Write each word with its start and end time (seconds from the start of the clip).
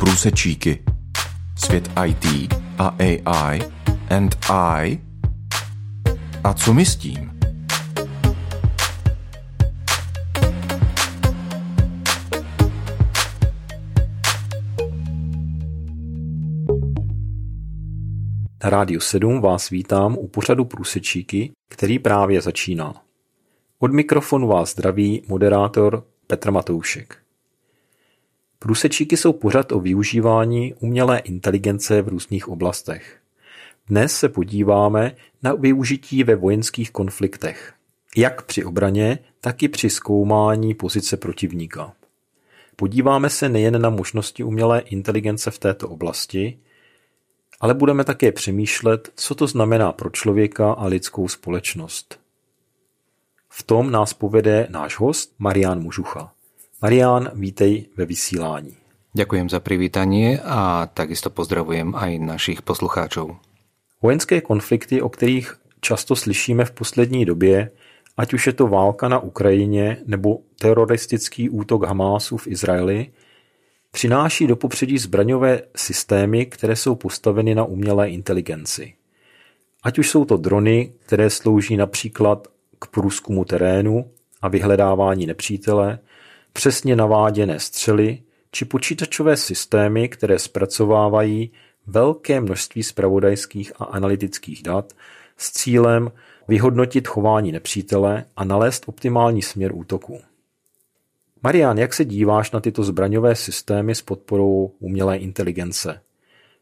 Průsečíky. 0.00 0.84
Svět 1.56 1.90
IT 2.06 2.54
a 2.78 2.96
AI 2.98 3.60
and 4.10 4.36
I. 4.50 4.98
A 6.44 6.54
co 6.54 6.74
my 6.74 6.84
s 6.84 6.96
tím? 6.96 7.40
Na 18.64 18.70
Rádiu 18.70 19.00
7 19.00 19.40
vás 19.40 19.70
vítám 19.70 20.16
u 20.18 20.28
pořadu 20.28 20.64
Průsečíky, 20.64 21.52
který 21.70 21.98
právě 21.98 22.40
začíná. 22.40 22.94
Od 23.78 23.92
mikrofonu 23.92 24.48
vás 24.48 24.70
zdraví 24.70 25.22
moderátor 25.28 26.04
Petr 26.26 26.50
Matoušek. 26.50 27.19
Průsečíky 28.62 29.16
jsou 29.16 29.32
pořad 29.32 29.72
o 29.72 29.80
využívání 29.80 30.74
umělé 30.74 31.18
inteligence 31.18 32.02
v 32.02 32.08
různých 32.08 32.48
oblastech. 32.48 33.18
Dnes 33.88 34.18
se 34.18 34.28
podíváme 34.28 35.16
na 35.42 35.54
využití 35.54 36.24
ve 36.24 36.36
vojenských 36.36 36.90
konfliktech, 36.90 37.72
jak 38.16 38.42
při 38.42 38.64
obraně, 38.64 39.18
tak 39.40 39.62
i 39.62 39.68
při 39.68 39.90
zkoumání 39.90 40.74
pozice 40.74 41.16
protivníka. 41.16 41.92
Podíváme 42.76 43.30
se 43.30 43.48
nejen 43.48 43.82
na 43.82 43.90
možnosti 43.90 44.44
umělé 44.44 44.80
inteligence 44.80 45.50
v 45.50 45.58
této 45.58 45.88
oblasti, 45.88 46.58
ale 47.60 47.74
budeme 47.74 48.04
také 48.04 48.32
přemýšlet, 48.32 49.12
co 49.14 49.34
to 49.34 49.46
znamená 49.46 49.92
pro 49.92 50.10
člověka 50.10 50.72
a 50.72 50.86
lidskou 50.86 51.28
společnost. 51.28 52.20
V 53.48 53.62
tom 53.62 53.90
nás 53.90 54.14
povede 54.14 54.66
náš 54.70 54.98
host 54.98 55.34
Marian 55.38 55.82
Mužucha. 55.82 56.32
Marian, 56.82 57.30
vítej 57.34 57.86
ve 57.96 58.06
vysílání. 58.06 58.76
Ďakujem 59.12 59.52
za 59.52 59.60
privítanie 59.60 60.40
a 60.40 60.88
takisto 60.88 61.28
pozdravujem 61.28 61.92
aj 61.92 62.10
našich 62.18 62.64
poslucháčov. 62.64 63.36
Vojenské 64.00 64.40
konflikty, 64.40 65.02
o 65.02 65.08
kterých 65.12 65.60
často 65.80 66.16
slyšíme 66.16 66.64
v 66.64 66.72
poslední 66.72 67.24
době, 67.24 67.70
ať 68.16 68.32
už 68.32 68.46
je 68.46 68.52
to 68.52 68.66
válka 68.66 69.08
na 69.08 69.18
Ukrajině 69.18 69.96
nebo 70.06 70.40
teroristický 70.56 71.50
útok 71.52 71.84
Hamásu 71.84 72.36
v 72.36 72.46
Izraeli, 72.46 73.06
přináší 73.90 74.46
do 74.46 74.56
popředí 74.56 74.98
zbraňové 74.98 75.62
systémy, 75.76 76.46
které 76.46 76.76
jsou 76.76 76.94
postaveny 76.94 77.54
na 77.54 77.64
umělé 77.64 78.10
inteligenci. 78.10 78.94
Ať 79.82 79.98
už 79.98 80.10
jsou 80.10 80.24
to 80.24 80.36
drony, 80.36 80.92
které 81.06 81.30
slouží 81.30 81.76
například 81.76 82.48
k 82.78 82.86
průzkumu 82.86 83.44
terénu 83.44 84.10
a 84.42 84.48
vyhledávání 84.48 85.26
nepřítele, 85.26 85.98
přesně 86.52 86.96
naváděné 86.96 87.60
střely 87.60 88.22
či 88.52 88.64
počítačové 88.64 89.36
systémy, 89.36 90.08
které 90.08 90.38
zpracovávají 90.38 91.50
velké 91.86 92.40
množství 92.40 92.82
spravodajských 92.82 93.72
a 93.78 93.84
analytických 93.84 94.62
dat 94.62 94.92
s 95.36 95.52
cílem 95.52 96.12
vyhodnotit 96.48 97.08
chování 97.08 97.52
nepřítele 97.52 98.24
a 98.36 98.44
nalézt 98.44 98.84
optimální 98.86 99.42
směr 99.42 99.74
útoku. 99.74 100.20
Marian, 101.42 101.78
jak 101.78 101.94
se 101.94 102.04
díváš 102.04 102.50
na 102.50 102.60
tyto 102.60 102.84
zbraňové 102.84 103.34
systémy 103.34 103.94
s 103.94 104.02
podporou 104.02 104.72
umělé 104.78 105.16
inteligence? 105.16 106.00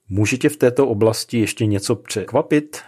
Může 0.08 0.36
tě 0.36 0.48
v 0.48 0.56
této 0.56 0.88
oblasti 0.88 1.38
ještě 1.38 1.66
něco 1.66 1.96
překvapit? 1.96 2.82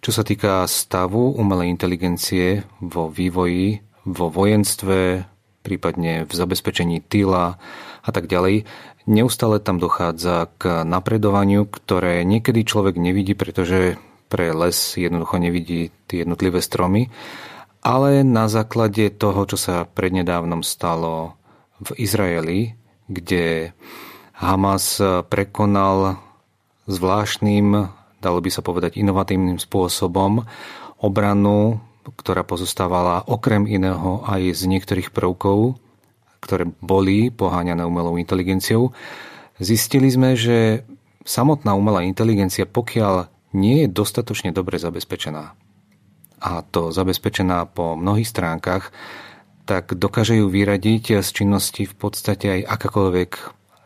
Čo 0.00 0.16
sa 0.16 0.24
týka 0.24 0.64
stavu 0.64 1.36
umelej 1.36 1.76
inteligencie 1.76 2.64
vo 2.80 3.12
vývoji, 3.12 3.84
vo 4.08 4.32
vojenstve, 4.32 5.28
prípadne 5.60 6.24
v 6.24 6.32
zabezpečení 6.32 7.04
týla 7.04 7.60
a 8.00 8.10
tak 8.10 8.26
ďalej, 8.26 8.64
neustále 9.04 9.60
tam 9.60 9.76
dochádza 9.76 10.48
k 10.56 10.82
napredovaniu, 10.88 11.68
ktoré 11.68 12.24
niekedy 12.24 12.64
človek 12.64 12.96
nevidí, 12.96 13.36
pretože 13.36 14.00
pre 14.30 14.54
les 14.54 14.76
jednoducho 14.96 15.36
nevidí 15.42 15.90
tie 16.06 16.22
jednotlivé 16.22 16.62
stromy, 16.62 17.10
ale 17.80 18.22
na 18.22 18.46
základe 18.46 19.10
toho, 19.10 19.44
čo 19.48 19.56
sa 19.56 19.88
prednedávnom 19.88 20.60
stalo 20.64 21.34
v 21.80 21.96
Izraeli, 21.96 22.76
kde 23.08 23.72
Hamas 24.36 25.00
prekonal 25.28 26.20
zvláštnym 26.88 28.00
dalo 28.20 28.38
by 28.44 28.50
sa 28.52 28.60
povedať 28.60 29.00
inovatívnym 29.00 29.56
spôsobom, 29.56 30.44
obranu, 31.00 31.80
ktorá 32.04 32.42
pozostávala 32.42 33.24
okrem 33.28 33.68
iného 33.68 34.24
aj 34.24 34.56
z 34.56 34.62
niektorých 34.66 35.12
prvkov, 35.12 35.76
ktoré 36.40 36.68
boli 36.80 37.28
poháňané 37.28 37.84
umelou 37.84 38.16
inteligenciou, 38.16 38.96
zistili 39.60 40.08
sme, 40.08 40.34
že 40.34 40.88
samotná 41.22 41.76
umelá 41.76 42.02
inteligencia, 42.02 42.64
pokiaľ 42.64 43.28
nie 43.52 43.84
je 43.84 43.88
dostatočne 43.92 44.54
dobre 44.54 44.80
zabezpečená, 44.80 45.52
a 46.40 46.50
to 46.64 46.88
zabezpečená 46.88 47.68
po 47.68 47.92
mnohých 47.92 48.30
stránkach, 48.32 48.88
tak 49.68 49.92
dokáže 49.94 50.40
ju 50.40 50.48
vyradiť 50.48 51.20
z 51.20 51.28
činnosti 51.28 51.84
v 51.84 51.94
podstate 51.94 52.46
aj 52.48 52.80
akákoľvek 52.80 53.30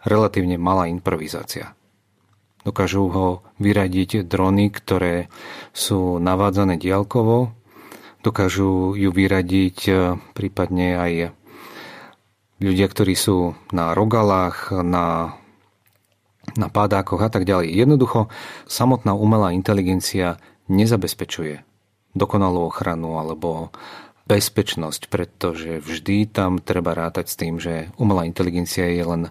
relatívne 0.06 0.56
malá 0.56 0.86
improvizácia. 0.86 1.74
Dokážu 2.64 3.12
ho 3.12 3.44
vyradiť 3.60 4.24
drony, 4.24 4.72
ktoré 4.72 5.28
sú 5.76 6.16
navádzané 6.16 6.80
diálkovo, 6.80 7.52
dokážu 8.24 8.96
ju 8.96 9.10
vyradiť 9.12 9.78
e, 9.86 9.92
prípadne 10.32 10.88
aj 10.96 11.12
ľudia, 12.64 12.88
ktorí 12.88 13.12
sú 13.12 13.52
na 13.68 13.92
rogalách, 13.92 14.72
na, 14.72 15.36
na 16.56 16.68
pádákoch 16.72 17.20
a 17.20 17.28
tak 17.28 17.44
ďalej. 17.44 17.76
Jednoducho, 17.76 18.32
samotná 18.64 19.12
umelá 19.12 19.52
inteligencia 19.52 20.40
nezabezpečuje 20.72 21.60
dokonalú 22.16 22.72
ochranu 22.72 23.20
alebo 23.20 23.68
bezpečnosť, 24.24 25.12
pretože 25.12 25.84
vždy 25.84 26.32
tam 26.32 26.56
treba 26.56 26.96
rátať 26.96 27.26
s 27.28 27.36
tým, 27.36 27.60
že 27.60 27.92
umelá 28.00 28.24
inteligencia 28.24 28.88
je 28.88 29.04
len 29.04 29.22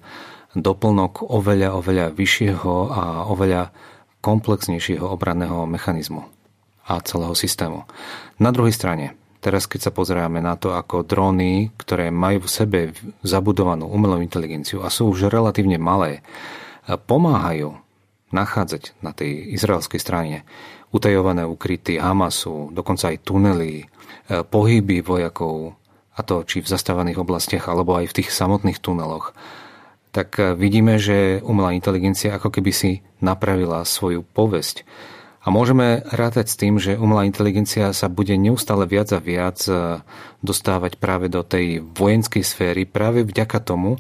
doplnok 0.54 1.26
oveľa, 1.26 1.74
oveľa 1.82 2.06
vyššieho 2.14 2.74
a 2.94 3.26
oveľa 3.26 3.74
komplexnejšieho 4.22 5.10
obranného 5.10 5.66
mechanizmu 5.66 6.33
a 6.88 7.00
celého 7.04 7.36
systému. 7.36 7.88
Na 8.40 8.52
druhej 8.52 8.76
strane, 8.76 9.16
teraz 9.40 9.68
keď 9.68 9.90
sa 9.90 9.92
pozeráme 9.96 10.44
na 10.44 10.60
to, 10.60 10.76
ako 10.76 11.08
dróny, 11.08 11.72
ktoré 11.80 12.12
majú 12.12 12.44
v 12.44 12.54
sebe 12.54 12.80
zabudovanú 13.24 13.88
umelú 13.88 14.20
inteligenciu 14.20 14.84
a 14.84 14.92
sú 14.92 15.12
už 15.12 15.32
relatívne 15.32 15.80
malé, 15.80 16.24
pomáhajú 16.86 17.80
nachádzať 18.34 18.98
na 19.00 19.14
tej 19.14 19.54
izraelskej 19.56 20.00
strane 20.02 20.38
utajované 20.94 21.42
ukryty 21.48 21.98
Hamasu, 21.98 22.70
dokonca 22.70 23.10
aj 23.10 23.26
tunely, 23.26 23.90
pohyby 24.30 25.02
vojakov, 25.02 25.74
a 26.14 26.22
to 26.22 26.46
či 26.46 26.62
v 26.62 26.70
zastávaných 26.70 27.22
oblastiach, 27.22 27.66
alebo 27.66 27.98
aj 27.98 28.14
v 28.14 28.16
tých 28.22 28.30
samotných 28.30 28.78
tuneloch 28.78 29.34
tak 30.14 30.38
eh, 30.38 30.54
vidíme, 30.54 31.02
že 31.02 31.42
umelá 31.42 31.74
inteligencia 31.74 32.38
ako 32.38 32.54
keby 32.54 32.72
si 32.72 32.92
napravila 33.20 33.82
svoju 33.84 34.22
povesť. 34.22 34.86
A 35.44 35.52
môžeme 35.52 36.00
rátať 36.08 36.48
s 36.48 36.56
tým, 36.56 36.80
že 36.80 36.96
umelá 36.96 37.28
inteligencia 37.28 37.92
sa 37.92 38.08
bude 38.08 38.32
neustále 38.40 38.88
viac 38.88 39.12
a 39.12 39.20
viac 39.20 39.60
eh, 39.68 40.00
dostávať 40.40 40.96
práve 40.96 41.28
do 41.28 41.44
tej 41.44 41.84
vojenskej 41.84 42.44
sféry 42.48 42.88
práve 42.88 43.28
vďaka 43.28 43.60
tomu, 43.60 44.00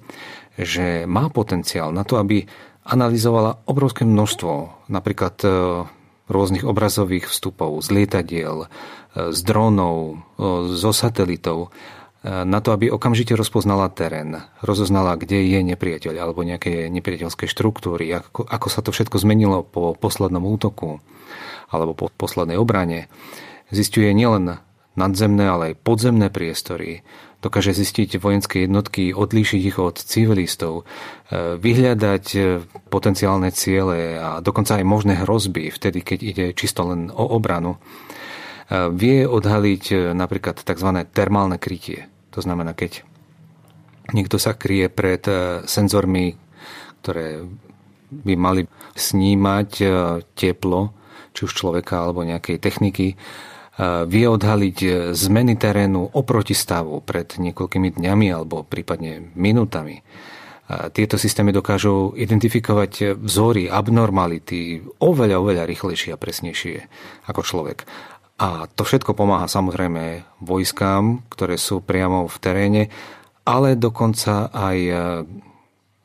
že 0.56 1.04
má 1.04 1.28
potenciál 1.28 1.92
na 1.92 2.08
to, 2.08 2.16
aby 2.16 2.48
analyzovala 2.88 3.59
obrovské 3.68 4.08
množstvo 4.08 4.88
napríklad 4.88 5.36
eh, 5.44 5.52
rôznych 6.31 6.64
obrazových 6.64 7.28
vstupov 7.28 7.84
z 7.84 7.88
lietadiel, 7.92 8.72
z 9.12 9.40
dronov, 9.44 10.24
zo 10.72 10.92
satelitov 10.96 11.75
na 12.24 12.64
to, 12.64 12.72
aby 12.72 12.88
okamžite 12.88 13.36
rozpoznala 13.36 13.92
terén, 13.92 14.40
rozoznala, 14.64 15.20
kde 15.20 15.44
je 15.44 15.60
nepriateľ 15.75 16.16
alebo 16.16 16.48
nejaké 16.48 16.88
nepriateľské 16.88 17.44
štruktúry, 17.45 18.07
ako, 18.07 18.48
ako 18.48 18.68
sa 18.72 18.80
to 18.80 18.95
všetko 18.95 19.19
zmenilo 19.19 19.68
po 19.68 19.92
poslednom 20.00 20.48
útoku 20.48 21.04
alebo 21.74 21.98
po 21.98 22.14
poslednej 22.14 22.56
obrane. 22.56 23.10
Zistuje 23.74 24.14
nielen 24.14 24.62
nadzemné, 24.94 25.50
ale 25.50 25.74
aj 25.74 25.81
podzemné 25.81 26.30
priestory, 26.30 27.02
dokáže 27.44 27.75
zistiť 27.75 28.24
vojenské 28.24 28.64
jednotky, 28.64 29.12
odlíšiť 29.12 29.62
ich 29.68 29.78
od 29.78 30.00
civilistov, 30.00 30.88
e, 31.28 31.60
vyhľadať 31.60 32.25
e, 32.40 32.42
potenciálne 32.88 33.52
ciele 33.52 34.16
a 34.16 34.40
dokonca 34.40 34.80
aj 34.80 34.86
možné 34.88 35.20
hrozby, 35.20 35.68
vtedy, 35.68 36.00
keď 36.00 36.20
ide 36.24 36.46
čisto 36.56 36.88
len 36.88 37.12
o 37.12 37.36
obranu. 37.36 37.76
E, 37.76 37.80
vie 38.96 39.28
odhaliť 39.28 40.16
napríklad 40.16 40.64
tzv. 40.64 40.90
termálne 41.12 41.60
krytie. 41.60 42.08
To 42.31 42.40
znamená, 42.40 42.72
keď 42.72 43.04
niekto 44.16 44.40
sa 44.40 44.56
kryje 44.56 44.88
pred 44.88 45.22
senzormi, 45.68 46.40
ktoré 47.04 47.44
by 48.10 48.34
mali 48.40 48.62
snímať 48.96 49.69
teplo, 50.34 50.96
či 51.33 51.50
už 51.50 51.53
človeka 51.57 52.06
alebo 52.06 52.21
nejakej 52.24 52.62
techniky, 52.62 53.13
eh, 53.13 54.06
vie 54.06 54.25
odhaliť 54.30 55.12
zmeny 55.12 55.57
terénu 55.57 56.13
oproti 56.13 56.53
stavu 56.53 57.01
pred 57.01 57.35
niekoľkými 57.35 57.97
dňami 57.97 58.27
alebo 58.30 58.63
prípadne 58.63 59.33
minútami. 59.35 60.06
Tieto 60.74 61.19
systémy 61.19 61.51
dokážu 61.51 62.15
identifikovať 62.15 63.19
vzory, 63.19 63.68
abnormality 63.68 64.80
oveľa, 65.03 65.44
oveľa 65.44 65.63
rýchlejšie 65.68 66.15
a 66.15 66.18
presnejšie 66.18 66.88
ako 67.27 67.41
človek. 67.44 67.83
A 68.41 68.65
to 68.65 68.81
všetko 68.81 69.13
pomáha 69.13 69.45
samozrejme 69.45 70.25
vojskám, 70.41 71.30
ktoré 71.30 71.62
sú 71.62 71.85
priamo 71.85 72.25
v 72.25 72.38
teréne, 72.41 72.83
ale 73.45 73.77
dokonca 73.77 74.50
aj 74.50 74.77
e, 74.80 74.94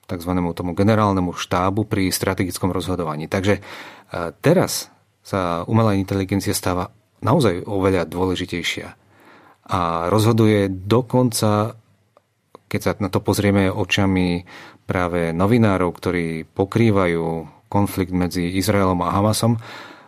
tzv. 0.05 0.33
tomu 0.53 0.77
generálnemu 0.77 1.33
štábu 1.33 1.89
pri 1.89 2.13
strategickom 2.13 2.69
rozhodovaní. 2.69 3.33
Takže 3.33 3.59
e, 3.59 3.61
teraz 4.45 4.93
sa 5.29 5.61
umelá 5.69 5.93
inteligencia 5.93 6.57
stáva 6.57 6.89
naozaj 7.21 7.69
oveľa 7.69 8.09
dôležitejšia. 8.09 8.97
A 9.69 10.09
rozhoduje 10.09 10.73
dokonca, 10.73 11.77
keď 12.73 12.81
sa 12.81 12.93
na 12.97 13.13
to 13.13 13.21
pozrieme 13.21 13.69
očami 13.69 14.49
práve 14.89 15.37
novinárov, 15.37 15.93
ktorí 15.93 16.49
pokrývajú 16.49 17.45
konflikt 17.69 18.17
medzi 18.17 18.57
Izraelom 18.57 19.05
a 19.05 19.13
Hamasom, 19.13 19.61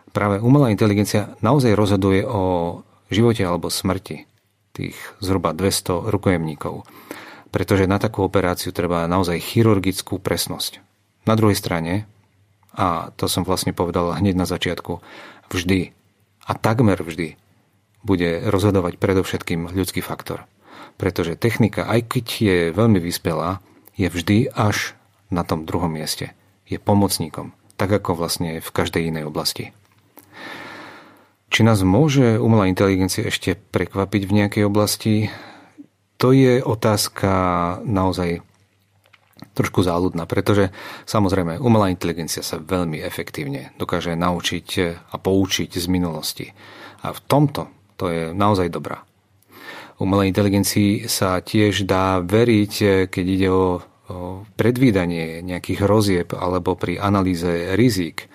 práve 0.09 0.41
umelá 0.41 0.73
inteligencia 0.73 1.37
naozaj 1.45 1.77
rozhoduje 1.77 2.25
o 2.25 2.81
živote 3.13 3.45
alebo 3.45 3.69
smrti 3.69 4.25
tých 4.73 4.97
zhruba 5.21 5.53
200 5.53 6.09
rukojemníkov. 6.09 6.81
Pretože 7.53 7.85
na 7.85 8.01
takú 8.01 8.25
operáciu 8.25 8.73
treba 8.73 9.05
naozaj 9.05 9.37
chirurgickú 9.37 10.17
presnosť. 10.17 10.81
Na 11.27 11.37
druhej 11.37 11.59
strane, 11.59 12.09
a 12.71 13.11
to 13.19 13.27
som 13.27 13.43
vlastne 13.43 13.75
povedal 13.75 14.15
hneď 14.15 14.35
na 14.35 14.47
začiatku, 14.47 15.03
vždy 15.51 15.91
a 16.47 16.51
takmer 16.55 16.99
vždy 16.99 17.35
bude 18.01 18.49
rozhodovať 18.49 18.97
predovšetkým 18.97 19.69
ľudský 19.71 20.01
faktor. 20.01 20.47
Pretože 20.97 21.37
technika, 21.37 21.85
aj 21.85 22.17
keď 22.17 22.25
je 22.25 22.57
veľmi 22.73 22.97
vyspelá, 22.97 23.61
je 23.93 24.07
vždy 24.09 24.49
až 24.53 24.97
na 25.29 25.45
tom 25.45 25.67
druhom 25.67 25.91
mieste. 25.91 26.33
Je 26.65 26.81
pomocníkom, 26.81 27.53
tak 27.77 27.91
ako 27.91 28.17
vlastne 28.17 28.63
v 28.63 28.69
každej 28.69 29.11
inej 29.13 29.29
oblasti. 29.29 29.75
Či 31.51 31.67
nás 31.67 31.83
môže 31.83 32.39
umelá 32.39 32.71
inteligencia 32.71 33.27
ešte 33.27 33.59
prekvapiť 33.59 34.21
v 34.23 34.35
nejakej 34.39 34.63
oblasti? 34.63 35.27
To 36.15 36.31
je 36.31 36.63
otázka 36.63 37.31
naozaj 37.83 38.39
trošku 39.51 39.83
záľudná, 39.83 40.23
pretože 40.25 40.71
samozrejme 41.03 41.59
umelá 41.59 41.91
inteligencia 41.91 42.39
sa 42.41 42.59
veľmi 42.59 43.03
efektívne 43.03 43.75
dokáže 43.75 44.15
naučiť 44.15 44.67
a 45.11 45.15
poučiť 45.19 45.71
z 45.75 45.87
minulosti. 45.91 46.47
A 47.03 47.11
v 47.11 47.19
tomto 47.25 47.67
to 47.99 48.09
je 48.09 48.21
naozaj 48.33 48.71
dobrá. 48.73 49.05
Umelej 50.01 50.33
inteligencii 50.33 51.05
sa 51.05 51.37
tiež 51.37 51.85
dá 51.85 52.17
veriť, 52.17 53.05
keď 53.13 53.25
ide 53.29 53.49
o, 53.53 53.85
predvídanie 54.57 55.45
nejakých 55.45 55.85
rozieb 55.85 56.27
alebo 56.33 56.73
pri 56.73 56.97
analýze 56.97 57.77
rizík. 57.77 58.25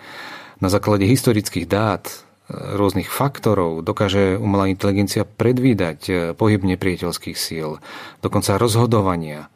Na 0.63 0.71
základe 0.71 1.05
historických 1.11 1.67
dát, 1.67 2.07
rôznych 2.47 3.11
faktorov 3.11 3.83
dokáže 3.83 4.39
umelá 4.39 4.71
inteligencia 4.71 5.27
predvídať 5.27 6.33
pohyb 6.39 6.63
nepriateľských 6.63 7.35
síl, 7.35 7.83
dokonca 8.23 8.55
rozhodovania, 8.55 9.51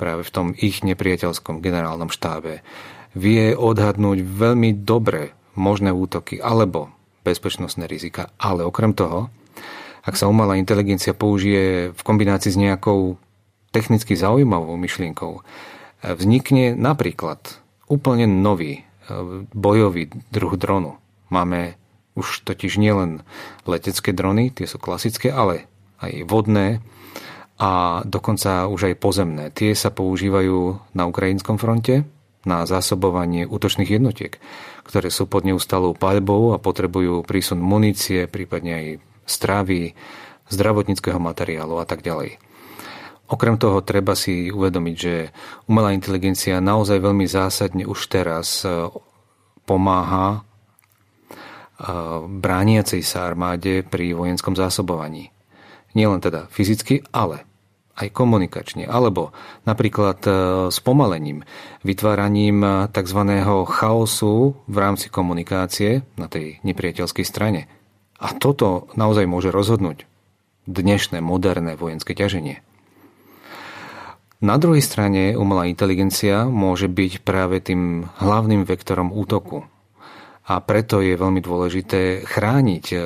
práve 0.00 0.24
v 0.24 0.32
tom 0.32 0.46
ich 0.56 0.80
nepriateľskom 0.80 1.60
generálnom 1.60 2.08
štábe, 2.08 2.64
vie 3.12 3.52
odhadnúť 3.52 4.24
veľmi 4.24 4.80
dobre 4.80 5.36
možné 5.52 5.92
útoky 5.92 6.40
alebo 6.40 6.88
bezpečnostné 7.20 7.84
rizika. 7.84 8.32
Ale 8.40 8.64
okrem 8.64 8.96
toho, 8.96 9.28
ak 10.00 10.16
sa 10.16 10.32
umelá 10.32 10.56
inteligencia 10.56 11.12
použije 11.12 11.92
v 11.92 12.00
kombinácii 12.00 12.56
s 12.56 12.56
nejakou 12.56 13.20
technicky 13.76 14.16
zaujímavou 14.16 14.80
myšlienkou, 14.80 15.44
vznikne 16.00 16.72
napríklad 16.72 17.60
úplne 17.84 18.24
nový 18.24 18.80
e, 18.80 18.82
bojový 19.52 20.08
druh 20.32 20.56
dronu. 20.56 20.96
Máme 21.28 21.76
už 22.16 22.42
totiž 22.48 22.80
nielen 22.80 23.22
letecké 23.68 24.10
drony, 24.16 24.50
tie 24.50 24.64
sú 24.64 24.80
klasické, 24.80 25.30
ale 25.30 25.68
aj 26.00 26.26
vodné, 26.26 26.80
a 27.60 28.00
dokonca 28.08 28.64
už 28.72 28.88
aj 28.88 28.94
pozemné. 28.96 29.44
Tie 29.52 29.76
sa 29.76 29.92
používajú 29.92 30.80
na 30.96 31.04
ukrajinskom 31.04 31.60
fronte 31.60 32.08
na 32.48 32.64
zásobovanie 32.64 33.44
útočných 33.44 34.00
jednotiek, 34.00 34.40
ktoré 34.88 35.12
sú 35.12 35.28
pod 35.28 35.44
neustalou 35.44 35.92
paľbou 35.92 36.56
a 36.56 36.62
potrebujú 36.62 37.20
prísun 37.20 37.60
munície, 37.60 38.24
prípadne 38.24 38.72
aj 38.72 38.86
stravy, 39.28 39.92
zdravotníckého 40.48 41.20
materiálu 41.20 41.76
a 41.76 41.84
tak 41.84 42.00
ďalej. 42.00 42.40
Okrem 43.30 43.60
toho 43.60 43.84
treba 43.84 44.16
si 44.16 44.48
uvedomiť, 44.50 44.96
že 44.96 45.30
umelá 45.70 45.92
inteligencia 45.92 46.58
naozaj 46.58 46.98
veľmi 46.98 47.28
zásadne 47.30 47.84
už 47.86 48.10
teraz 48.10 48.66
e, 48.66 48.90
pomáha 49.62 50.28
e, 50.34 50.40
brániacej 52.26 53.06
sa 53.06 53.30
armáde 53.30 53.86
pri 53.86 54.18
vojenskom 54.18 54.58
zásobovaní. 54.58 55.30
Nielen 55.94 56.18
teda 56.18 56.50
fyzicky, 56.50 57.06
ale 57.14 57.49
aj 58.00 58.08
komunikačne, 58.16 58.88
alebo 58.88 59.36
napríklad 59.68 60.18
e, 60.24 60.32
s 60.72 60.78
pomalením, 60.80 61.44
vytváraním 61.84 62.64
e, 62.64 62.68
tzv. 62.88 63.20
chaosu 63.68 64.56
v 64.64 64.76
rámci 64.80 65.12
komunikácie 65.12 66.00
na 66.16 66.26
tej 66.32 66.64
nepriateľskej 66.64 67.26
strane. 67.28 67.68
A 68.16 68.32
toto 68.32 68.88
naozaj 68.96 69.28
môže 69.28 69.52
rozhodnúť 69.52 70.08
dnešné 70.64 71.20
moderné 71.20 71.76
vojenské 71.76 72.16
ťaženie. 72.16 72.64
Na 74.40 74.56
druhej 74.56 74.80
strane 74.80 75.36
umelá 75.36 75.68
inteligencia 75.68 76.48
môže 76.48 76.88
byť 76.88 77.20
práve 77.20 77.60
tým 77.60 78.08
hlavným 78.24 78.64
vektorom 78.64 79.12
útoku. 79.12 79.68
A 80.48 80.64
preto 80.64 81.04
je 81.04 81.12
veľmi 81.12 81.44
dôležité 81.44 82.24
chrániť 82.24 82.86
e, 82.90 82.98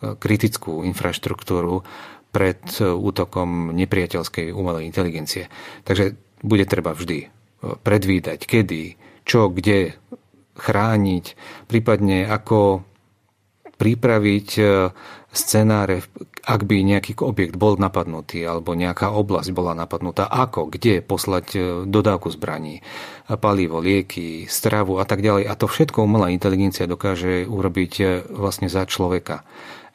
kritickú 0.00 0.86
infraštruktúru 0.86 1.82
pred 2.30 2.62
e, 2.78 2.86
útokom 2.86 3.74
nepriateľskej 3.74 4.54
umelej 4.54 4.86
inteligencie. 4.86 5.50
Takže 5.82 6.14
bude 6.40 6.64
treba 6.64 6.94
vždy 6.94 7.18
e, 7.22 7.28
predvídať, 7.82 8.46
kedy, 8.46 8.96
čo, 9.26 9.50
kde 9.50 9.98
chrániť, 10.54 11.24
prípadne 11.66 12.30
ako 12.30 12.86
pripraviť 13.76 14.48
e, 14.58 14.64
scenáre, 15.30 16.02
ak 16.42 16.66
by 16.66 16.82
nejaký 16.82 17.22
objekt 17.22 17.54
bol 17.54 17.78
napadnutý 17.78 18.42
alebo 18.42 18.74
nejaká 18.74 19.14
oblasť 19.14 19.54
bola 19.54 19.78
napadnutá, 19.78 20.26
ako, 20.26 20.66
kde 20.74 21.06
poslať 21.06 21.54
dodávku 21.86 22.34
zbraní, 22.34 22.82
palivo, 23.38 23.78
lieky, 23.78 24.50
stravu 24.50 24.98
a 24.98 25.06
tak 25.06 25.22
ďalej. 25.22 25.46
A 25.46 25.54
to 25.54 25.70
všetko 25.70 26.02
umelá 26.02 26.34
inteligencia 26.34 26.90
dokáže 26.90 27.46
urobiť 27.46 28.26
vlastne 28.26 28.66
za 28.66 28.82
človeka. 28.90 29.46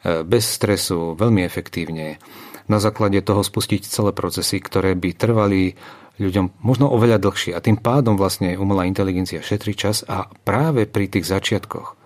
E, 0.06 0.22
bez 0.22 0.46
stresu, 0.46 1.18
veľmi 1.18 1.42
efektívne. 1.42 2.22
Na 2.70 2.78
základe 2.78 3.18
toho 3.26 3.42
spustiť 3.42 3.82
celé 3.82 4.14
procesy, 4.14 4.62
ktoré 4.62 4.94
by 4.94 5.10
trvali 5.18 5.74
ľuďom 6.22 6.62
možno 6.62 6.86
oveľa 6.94 7.18
dlhšie. 7.18 7.52
A 7.58 7.62
tým 7.62 7.74
pádom 7.82 8.14
vlastne 8.14 8.54
umelá 8.54 8.86
inteligencia 8.86 9.42
šetrí 9.42 9.74
čas 9.74 10.06
a 10.06 10.30
práve 10.46 10.86
pri 10.86 11.10
tých 11.10 11.26
začiatkoch 11.26 11.98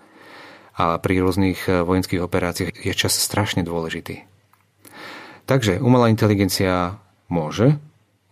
a 0.81 0.97
pri 0.97 1.21
rôznych 1.21 1.69
e, 1.69 1.85
vojenských 1.85 2.25
operáciách 2.25 2.73
je 2.73 2.93
čas 2.97 3.13
strašne 3.13 3.61
dôležitý. 3.61 4.25
Takže 5.45 5.77
umelá 5.77 6.09
inteligencia 6.09 6.97
môže, 7.29 7.77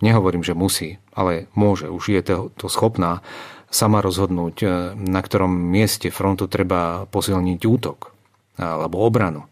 nehovorím, 0.02 0.42
že 0.42 0.58
musí, 0.58 0.98
ale 1.14 1.46
môže, 1.54 1.94
už 1.94 2.04
je 2.10 2.22
to, 2.26 2.36
to 2.58 2.66
schopná 2.74 3.22
sama 3.70 4.02
rozhodnúť, 4.02 4.56
e, 4.66 4.68
na 4.98 5.22
ktorom 5.22 5.54
mieste 5.54 6.10
frontu 6.10 6.50
treba 6.50 7.06
posilniť 7.06 7.62
útok 7.70 8.18
alebo 8.60 9.08
obranu. 9.08 9.48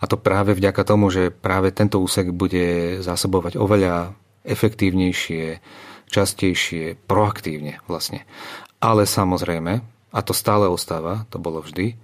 A 0.00 0.04
to 0.08 0.16
práve 0.16 0.56
vďaka 0.56 0.82
tomu, 0.82 1.12
že 1.12 1.30
práve 1.30 1.70
tento 1.70 2.00
úsek 2.00 2.32
bude 2.32 2.98
zásobovať 3.04 3.60
oveľa 3.60 4.16
efektívnejšie, 4.42 5.60
častejšie, 6.08 6.98
proaktívne 7.06 7.78
vlastne. 7.86 8.26
Ale 8.82 9.06
samozrejme, 9.06 9.72
a 10.12 10.20
to 10.20 10.34
stále 10.34 10.66
ostáva, 10.66 11.24
to 11.30 11.38
bolo 11.38 11.62
vždy, 11.62 11.94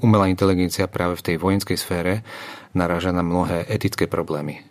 umelá 0.00 0.26
inteligencia 0.30 0.90
práve 0.90 1.18
v 1.18 1.26
tej 1.32 1.36
vojenskej 1.38 1.78
sfére 1.78 2.22
naráža 2.74 3.14
na 3.14 3.22
mnohé 3.22 3.66
etické 3.66 4.10
problémy. 4.10 4.62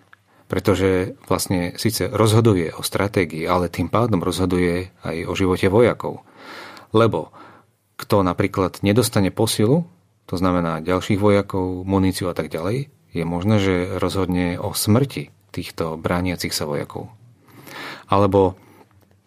Pretože 0.51 1.17
vlastne 1.25 1.73
síce 1.79 2.11
rozhoduje 2.11 2.75
o 2.75 2.83
stratégii, 2.83 3.47
ale 3.47 3.71
tým 3.71 3.87
pádom 3.89 4.21
rozhoduje 4.21 4.91
aj 5.01 5.17
o 5.25 5.33
živote 5.33 5.71
vojakov. 5.71 6.21
Lebo 6.93 7.33
kto 7.97 8.21
napríklad 8.21 8.83
nedostane 8.83 9.31
posilu, 9.31 9.87
to 10.25 10.35
znamená 10.39 10.79
ďalších 10.79 11.19
vojakov, 11.19 11.83
muníciu 11.83 12.31
a 12.31 12.35
tak 12.35 12.49
ďalej, 12.49 12.89
je 13.13 13.23
možné, 13.23 13.61
že 13.61 13.75
rozhodne 14.01 14.57
o 14.57 14.73
smrti 14.73 15.29
týchto 15.53 16.01
brániacich 16.01 16.49
sa 16.49 16.65
vojakov. 16.65 17.13
Alebo 18.09 18.57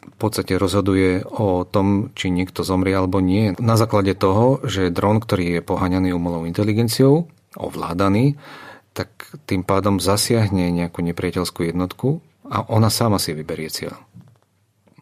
v 0.07 0.17
podstate 0.19 0.57
rozhoduje 0.57 1.23
o 1.27 1.67
tom, 1.67 2.11
či 2.17 2.31
niekto 2.31 2.65
zomrie 2.65 2.95
alebo 2.95 3.21
nie. 3.21 3.55
Na 3.61 3.77
základe 3.77 4.17
toho, 4.17 4.63
že 4.65 4.91
dron, 4.91 5.21
ktorý 5.21 5.59
je 5.59 5.67
poháňaný 5.67 6.15
umelou 6.15 6.49
inteligenciou, 6.49 7.29
ovládaný, 7.55 8.39
tak 8.97 9.13
tým 9.45 9.61
pádom 9.61 10.01
zasiahne 10.01 10.73
nejakú 10.73 11.05
nepriateľskú 11.05 11.69
jednotku 11.69 12.25
a 12.49 12.65
ona 12.65 12.89
sama 12.89 13.21
si 13.21 13.37
vyberie 13.37 13.69
cieľ. 13.69 13.99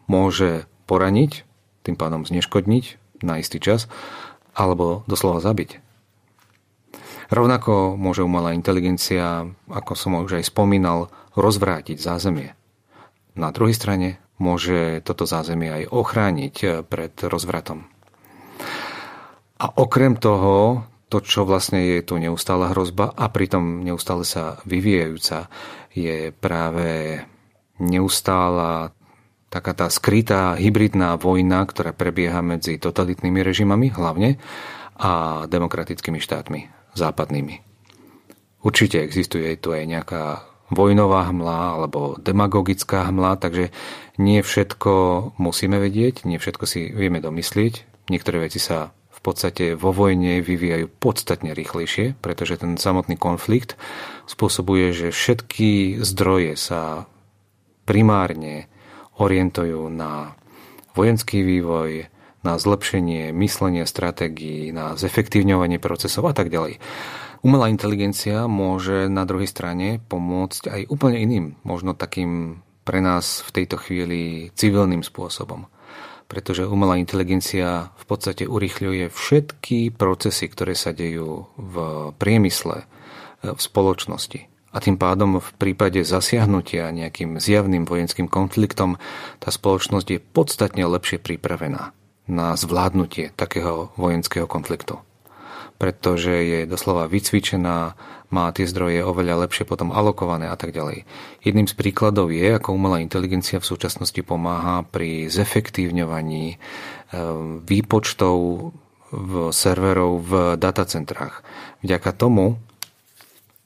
môže 0.05 0.69
poraniť, 0.85 1.45
tým 1.81 1.97
pádom 1.97 2.25
zneškodniť 2.25 3.01
na 3.25 3.41
istý 3.41 3.57
čas, 3.57 3.89
alebo 4.53 5.01
doslova 5.09 5.41
zabiť. 5.41 5.84
Rovnako 7.29 7.97
môže 7.97 8.21
umelá 8.21 8.53
inteligencia, 8.53 9.49
ako 9.65 9.93
som 9.97 10.21
už 10.21 10.41
aj 10.41 10.49
spomínal, 10.53 11.09
rozvrátiť 11.33 11.97
zázemie. 11.97 12.53
Na 13.35 13.49
druhej 13.51 13.75
strane 13.75 14.21
môže 14.37 15.01
toto 15.01 15.27
zázemie 15.27 15.83
aj 15.83 15.83
ochrániť 15.91 16.55
pred 16.85 17.13
rozvratom. 17.25 17.87
A 19.55 19.65
okrem 19.79 20.19
toho, 20.19 20.83
to, 21.07 21.23
čo 21.23 21.47
vlastne 21.47 21.79
je 21.79 21.99
tu 22.03 22.19
neustála 22.19 22.75
hrozba 22.75 23.11
a 23.15 23.31
pritom 23.31 23.81
neustále 23.83 24.27
sa 24.27 24.59
vyvíjajúca, 24.67 25.47
je 25.95 26.35
práve 26.35 27.23
neustála 27.79 28.91
taká 29.47 29.71
tá 29.71 29.87
skrytá 29.87 30.59
hybridná 30.59 31.15
vojna, 31.15 31.63
ktorá 31.63 31.95
prebieha 31.95 32.43
medzi 32.43 32.75
totalitnými 32.75 33.39
režimami 33.39 33.87
hlavne 33.95 34.35
a 34.99 35.43
demokratickými 35.47 36.19
štátmi 36.19 36.84
západnými. 36.95 37.61
Určite 38.65 39.03
existuje 39.05 39.53
tu 39.61 39.75
aj 39.75 39.83
nejaká 39.85 40.23
vojnová 40.73 41.29
hmla 41.29 41.77
alebo 41.77 42.17
demagogická 42.17 43.05
hmla, 43.05 43.37
takže 43.37 43.69
nie 44.17 44.41
všetko 44.41 44.93
musíme 45.37 45.77
vedieť, 45.77 46.25
nie 46.25 46.41
všetko 46.41 46.65
si 46.65 46.89
vieme 46.89 47.21
domyslieť. 47.21 47.85
Niektoré 48.09 48.49
veci 48.49 48.57
sa 48.57 48.89
v 49.13 49.19
podstate 49.21 49.77
vo 49.77 49.93
vojne 49.93 50.41
vyvíjajú 50.41 50.89
podstatne 50.97 51.53
rýchlejšie, 51.53 52.17
pretože 52.17 52.57
ten 52.57 52.77
samotný 52.77 53.17
konflikt 53.17 53.77
spôsobuje, 54.25 54.93
že 54.93 55.07
všetky 55.13 56.01
zdroje 56.01 56.57
sa 56.57 57.05
primárne 57.85 58.65
orientujú 59.21 59.89
na 59.93 60.33
vojenský 60.97 61.45
vývoj, 61.45 62.09
na 62.45 62.61
zlepšenie 62.61 63.33
myslenia 63.33 63.89
stratégií, 63.89 64.69
na 64.69 64.93
zefektívňovanie 64.93 65.81
procesov 65.81 66.29
a 66.29 66.33
tak 66.37 66.53
ďalej. 66.53 66.77
Umelá 67.45 67.69
inteligencia 67.69 68.45
môže 68.45 69.09
na 69.09 69.25
druhej 69.25 69.49
strane 69.49 70.01
pomôcť 70.09 70.63
aj 70.69 70.81
úplne 70.89 71.21
iným, 71.21 71.45
možno 71.61 71.97
takým 71.97 72.61
pre 72.85 73.01
nás 73.01 73.41
v 73.45 73.61
tejto 73.61 73.81
chvíli 73.81 74.49
civilným 74.53 75.01
spôsobom. 75.01 75.65
Pretože 76.25 76.65
umelá 76.65 76.97
inteligencia 76.97 77.93
v 78.01 78.05
podstate 78.09 78.49
urychľuje 78.49 79.13
všetky 79.13 79.93
procesy, 79.93 80.49
ktoré 80.49 80.73
sa 80.73 80.89
dejú 80.89 81.49
v 81.53 81.75
priemysle, 82.17 82.85
v 83.45 83.59
spoločnosti. 83.61 84.49
A 84.73 84.77
tým 84.81 84.97
pádom 84.97 85.37
v 85.37 85.49
prípade 85.55 86.01
zasiahnutia 86.01 86.89
nejakým 86.89 87.37
zjavným 87.37 87.85
vojenským 87.85 88.25
konfliktom 88.25 88.97
tá 89.37 89.53
spoločnosť 89.53 90.07
je 90.09 90.19
podstatne 90.19 90.81
lepšie 90.81 91.21
pripravená 91.21 91.93
na 92.25 92.57
zvládnutie 92.57 93.33
takého 93.37 93.93
vojenského 93.95 94.49
konfliktu. 94.49 94.97
Pretože 95.75 96.31
je 96.31 96.59
doslova 96.65 97.05
vycvičená, 97.11 97.99
má 98.33 98.45
tie 98.55 98.65
zdroje 98.65 99.05
oveľa 99.05 99.45
lepšie 99.45 99.67
potom 99.67 99.93
alokované 99.93 100.49
a 100.49 100.57
tak 100.57 100.73
ďalej. 100.73 101.05
Jedným 101.45 101.67
z 101.69 101.75
príkladov 101.77 102.33
je, 102.33 102.57
ako 102.57 102.73
umelá 102.73 103.03
inteligencia 103.03 103.61
v 103.61 103.69
súčasnosti 103.69 104.17
pomáha 104.25 104.87
pri 104.87 105.29
zefektívňovaní 105.29 106.45
e, 106.51 106.57
výpočtov 107.63 108.35
v 109.13 109.33
serverov 109.53 110.25
v 110.25 110.31
datacentrách. 110.57 111.45
Vďaka 111.85 112.11
tomu, 112.17 112.57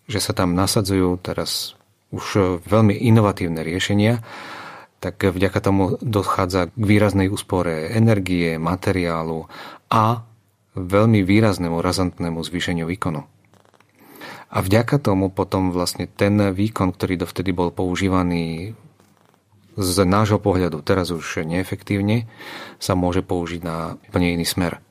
že 0.09 0.19
sa 0.19 0.33
tam 0.35 0.57
nasadzujú 0.57 1.21
teraz 1.21 1.77
už 2.09 2.59
veľmi 2.65 2.97
inovatívne 2.97 3.61
riešenia, 3.61 4.25
tak 4.99 5.23
vďaka 5.23 5.59
tomu 5.63 5.95
dochádza 6.03 6.71
k 6.71 6.75
výraznej 6.75 7.31
úspore 7.31 7.87
energie, 7.95 8.59
materiálu 8.59 9.47
a 9.87 10.27
veľmi 10.75 11.23
výraznému 11.23 11.79
razantnému 11.79 12.39
zvýšeniu 12.43 12.83
výkonu. 12.83 13.23
A 14.49 14.57
vďaka 14.59 14.97
tomu 14.99 15.29
potom 15.29 15.71
vlastne 15.71 16.09
ten 16.09 16.51
výkon, 16.51 16.91
ktorý 16.91 17.21
dovtedy 17.21 17.53
bol 17.53 17.69
používaný 17.69 18.73
z 19.79 19.95
nášho 20.03 20.41
pohľadu 20.41 20.83
teraz 20.83 21.13
už 21.13 21.47
neefektívne, 21.47 22.27
sa 22.81 22.97
môže 22.97 23.23
použiť 23.23 23.61
na 23.63 23.95
úplne 24.09 24.35
iný 24.35 24.43
smer. 24.43 24.83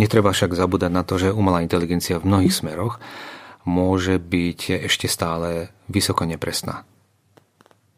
Netreba 0.00 0.32
však 0.32 0.56
zabúdať 0.56 0.90
na 0.90 1.04
to, 1.04 1.20
že 1.20 1.30
umelá 1.30 1.60
inteligencia 1.60 2.18
v 2.18 2.26
mnohých 2.26 2.56
smeroch 2.56 2.98
môže 3.62 4.18
byť 4.18 4.88
ešte 4.88 5.06
stále 5.06 5.70
vysoko 5.86 6.26
nepresná. 6.26 6.82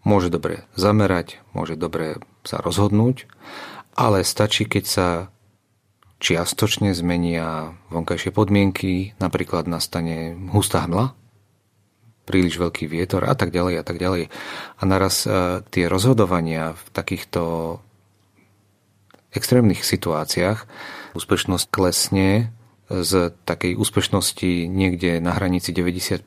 Môže 0.04 0.28
dobre 0.28 0.68
zamerať, 0.76 1.40
môže 1.56 1.80
dobre 1.80 2.20
sa 2.44 2.60
rozhodnúť, 2.60 3.24
ale 3.96 4.20
stačí, 4.20 4.68
keď 4.68 4.84
sa 4.84 5.08
čiastočne 6.20 6.92
zmenia 6.92 7.76
vonkajšie 7.88 8.30
podmienky, 8.32 9.16
napríklad 9.16 9.64
nastane 9.64 10.36
hustá 10.52 10.84
hmla, 10.84 11.16
príliš 12.24 12.56
veľký 12.56 12.88
vietor 12.88 13.28
a 13.28 13.36
tak 13.36 13.52
ďalej 13.52 13.74
a 13.80 13.84
tak 13.84 14.00
ďalej. 14.00 14.32
A 14.80 14.82
naraz 14.88 15.28
e, 15.28 15.60
tie 15.68 15.84
rozhodovania 15.88 16.72
v 16.72 16.84
takýchto 16.96 17.42
extrémnych 19.36 19.84
situáciách 19.84 20.64
úspešnosť 21.12 21.66
klesne 21.68 22.54
z 22.88 23.32
takej 23.44 23.76
úspešnosti 23.80 24.68
niekde 24.68 25.18
na 25.20 25.32
hranici 25.36 25.72
90%, 25.72 26.24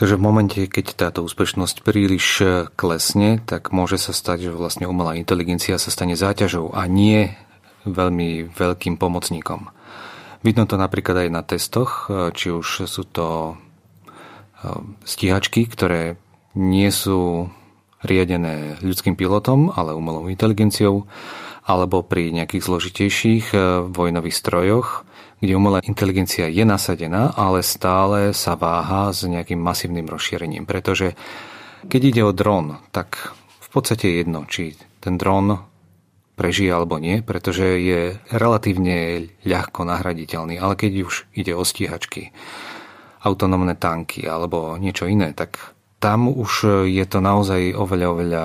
Takže 0.00 0.16
v 0.16 0.24
momente, 0.24 0.60
keď 0.64 0.96
táto 0.96 1.20
úspešnosť 1.20 1.84
príliš 1.84 2.40
klesne, 2.72 3.36
tak 3.44 3.68
môže 3.68 4.00
sa 4.00 4.16
stať, 4.16 4.48
že 4.48 4.56
vlastne 4.56 4.88
umelá 4.88 5.12
inteligencia 5.12 5.76
sa 5.76 5.92
stane 5.92 6.16
záťažou 6.16 6.72
a 6.72 6.88
nie 6.88 7.36
veľmi 7.84 8.48
veľkým 8.48 8.96
pomocníkom. 8.96 9.68
Vidno 10.40 10.64
to 10.64 10.80
napríklad 10.80 11.28
aj 11.28 11.28
na 11.28 11.44
testoch, 11.44 12.08
či 12.32 12.48
už 12.48 12.88
sú 12.88 13.04
to 13.12 13.52
eh, 13.52 14.80
stíhačky, 15.04 15.68
ktoré 15.68 16.16
nie 16.56 16.88
sú 16.88 17.52
riadené 18.00 18.80
ľudským 18.80 19.20
pilotom, 19.20 19.68
ale 19.76 19.92
umelou 19.92 20.32
inteligenciou, 20.32 21.04
alebo 21.70 22.02
pri 22.02 22.34
nejakých 22.34 22.66
zložitejších 22.66 23.46
eh, 23.54 23.62
vojnových 23.86 24.34
strojoch, 24.34 24.88
kde 25.38 25.56
umelá 25.56 25.78
inteligencia 25.86 26.50
je 26.50 26.66
nasadená, 26.66 27.32
ale 27.38 27.62
stále 27.62 28.34
sa 28.34 28.58
váha 28.58 29.14
s 29.14 29.24
nejakým 29.24 29.56
masívnym 29.56 30.04
rozšírením. 30.04 30.68
Pretože 30.68 31.14
keď 31.88 32.00
ide 32.02 32.22
o 32.26 32.36
dron, 32.36 32.76
tak 32.92 33.32
v 33.62 33.68
podstate 33.72 34.10
je 34.10 34.18
jedno, 34.20 34.44
či 34.44 34.76
ten 35.00 35.16
dron 35.16 35.64
prežije 36.36 36.72
alebo 36.72 37.00
nie, 37.00 37.24
pretože 37.24 37.64
je 37.80 38.20
relatívne 38.28 39.28
ľahko 39.44 39.88
nahraditeľný. 39.88 40.60
Ale 40.60 40.76
keď 40.76 41.08
už 41.08 41.14
ide 41.32 41.56
o 41.56 41.64
stíhačky, 41.64 42.36
autonómne 43.24 43.76
tanky 43.76 44.24
alebo 44.24 44.76
niečo 44.76 45.08
iné, 45.08 45.32
tak 45.32 45.76
tam 46.00 46.32
už 46.32 46.84
je 46.88 47.04
to 47.04 47.20
naozaj 47.20 47.76
oveľa, 47.76 48.08
oveľa 48.08 48.44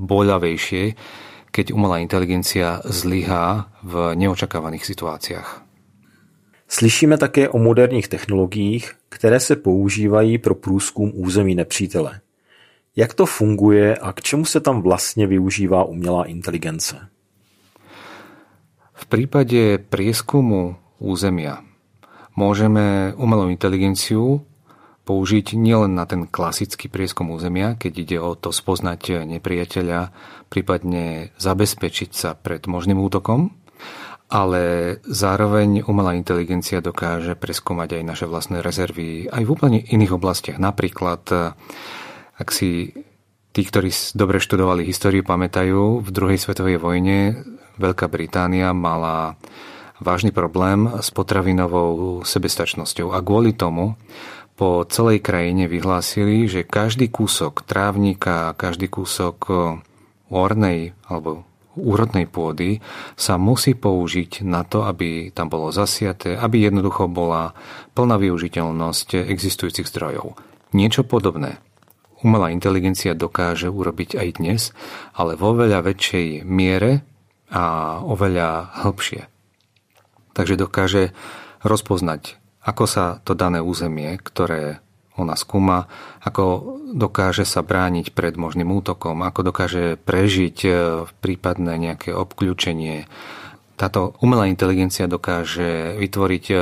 boľavejšie, 0.00 0.84
keď 1.52 1.76
umelá 1.76 2.00
inteligencia 2.00 2.80
zlyhá 2.88 3.68
v 3.84 4.16
neočakávaných 4.16 4.88
situáciách. 4.88 5.62
Slyšíme 6.68 7.20
také 7.20 7.48
o 7.48 7.60
moderních 7.60 8.08
technologiích, 8.08 8.96
které 9.08 9.40
se 9.40 9.56
používají 9.56 10.38
pro 10.38 10.54
průzkum 10.54 11.12
území 11.14 11.54
nepřítele. 11.54 12.20
Jak 12.96 13.14
to 13.14 13.26
funguje 13.26 13.96
a 13.96 14.12
k 14.12 14.20
čemu 14.22 14.44
se 14.44 14.60
tam 14.60 14.82
vlastně 14.82 15.26
využívá 15.26 15.84
umělá 15.84 16.24
inteligence? 16.24 16.96
V 18.92 19.06
prípade 19.06 19.82
prieskumu 19.90 20.78
územia 21.02 21.60
môžeme 22.38 23.12
umelú 23.18 23.50
inteligenciu 23.50 24.46
použiť 25.02 25.58
nielen 25.58 25.98
na 25.98 26.06
ten 26.06 26.30
klasický 26.30 26.86
prieskum 26.86 27.34
územia, 27.34 27.74
keď 27.74 27.92
ide 27.98 28.18
o 28.22 28.38
to 28.38 28.54
spoznať 28.54 29.26
nepriateľa, 29.26 30.14
prípadne 30.46 31.34
zabezpečiť 31.42 32.10
sa 32.14 32.38
pred 32.38 32.62
možným 32.70 33.02
útokom, 33.02 33.50
ale 34.32 34.96
zároveň 35.04 35.84
umelá 35.84 36.16
inteligencia 36.16 36.80
dokáže 36.80 37.36
preskúmať 37.36 38.00
aj 38.00 38.02
naše 38.06 38.26
vlastné 38.30 38.64
rezervy 38.64 39.28
aj 39.28 39.42
v 39.44 39.52
úplne 39.52 39.78
iných 39.82 40.16
oblastiach. 40.16 40.56
Napríklad, 40.56 41.52
ak 42.38 42.48
si 42.48 42.96
tí, 43.52 43.62
ktorí 43.66 43.92
dobre 44.16 44.40
študovali 44.40 44.88
históriu, 44.88 45.20
pamätajú, 45.20 46.00
v 46.00 46.08
druhej 46.08 46.40
svetovej 46.40 46.80
vojne 46.80 47.44
Veľká 47.76 48.08
Británia 48.08 48.72
mala 48.72 49.36
vážny 50.02 50.34
problém 50.34 50.88
s 50.98 51.14
potravinovou 51.14 52.24
sebestačnosťou 52.26 53.14
a 53.14 53.22
kvôli 53.22 53.54
tomu 53.54 53.94
po 54.54 54.84
celej 54.86 55.24
krajine 55.24 55.66
vyhlásili, 55.66 56.46
že 56.46 56.66
každý 56.66 57.08
kúsok 57.08 57.64
trávnika, 57.64 58.52
každý 58.54 58.86
kúsok 58.92 59.48
ornej 60.32 60.92
alebo 61.08 61.44
úrodnej 61.72 62.28
pôdy 62.28 62.84
sa 63.16 63.40
musí 63.40 63.72
použiť 63.72 64.44
na 64.44 64.60
to, 64.64 64.84
aby 64.84 65.32
tam 65.32 65.48
bolo 65.48 65.72
zasiaté, 65.72 66.36
aby 66.36 66.68
jednoducho 66.68 67.08
bola 67.08 67.56
plná 67.96 68.20
využiteľnosť 68.20 69.24
existujúcich 69.28 69.88
zdrojov. 69.88 70.36
Niečo 70.76 71.04
podobné 71.04 71.60
umelá 72.22 72.54
inteligencia 72.54 73.18
dokáže 73.18 73.68
urobiť 73.68 74.16
aj 74.16 74.28
dnes, 74.38 74.70
ale 75.12 75.34
vo 75.34 75.52
veľa 75.52 75.82
väčšej 75.82 76.46
miere 76.46 77.02
a 77.50 77.98
oveľa 78.00 78.80
hĺbšie. 78.86 79.28
Takže 80.32 80.54
dokáže 80.56 81.12
rozpoznať, 81.60 82.40
ako 82.62 82.84
sa 82.86 83.04
to 83.26 83.34
dané 83.34 83.58
územie, 83.58 84.14
ktoré 84.22 84.78
ona 85.12 85.36
skúma, 85.36 85.90
ako 86.24 86.78
dokáže 86.96 87.44
sa 87.44 87.60
brániť 87.60 88.16
pred 88.16 88.32
možným 88.40 88.72
útokom, 88.72 89.20
ako 89.20 89.52
dokáže 89.52 90.00
prežiť 90.00 90.56
e, 90.64 90.70
prípadné 91.20 91.76
nejaké 91.76 92.16
obklúčenie. 92.16 93.04
Táto 93.76 94.16
umelá 94.24 94.48
inteligencia 94.48 95.04
dokáže 95.04 96.00
vytvoriť 96.00 96.44
e, 96.48 96.56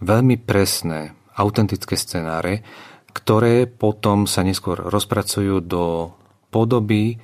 veľmi 0.00 0.36
presné, 0.40 1.12
autentické 1.36 2.00
scenáre, 2.00 2.64
ktoré 3.12 3.68
potom 3.68 4.24
sa 4.24 4.40
neskôr 4.40 4.80
rozpracujú 4.80 5.60
do 5.60 6.16
podoby, 6.48 7.20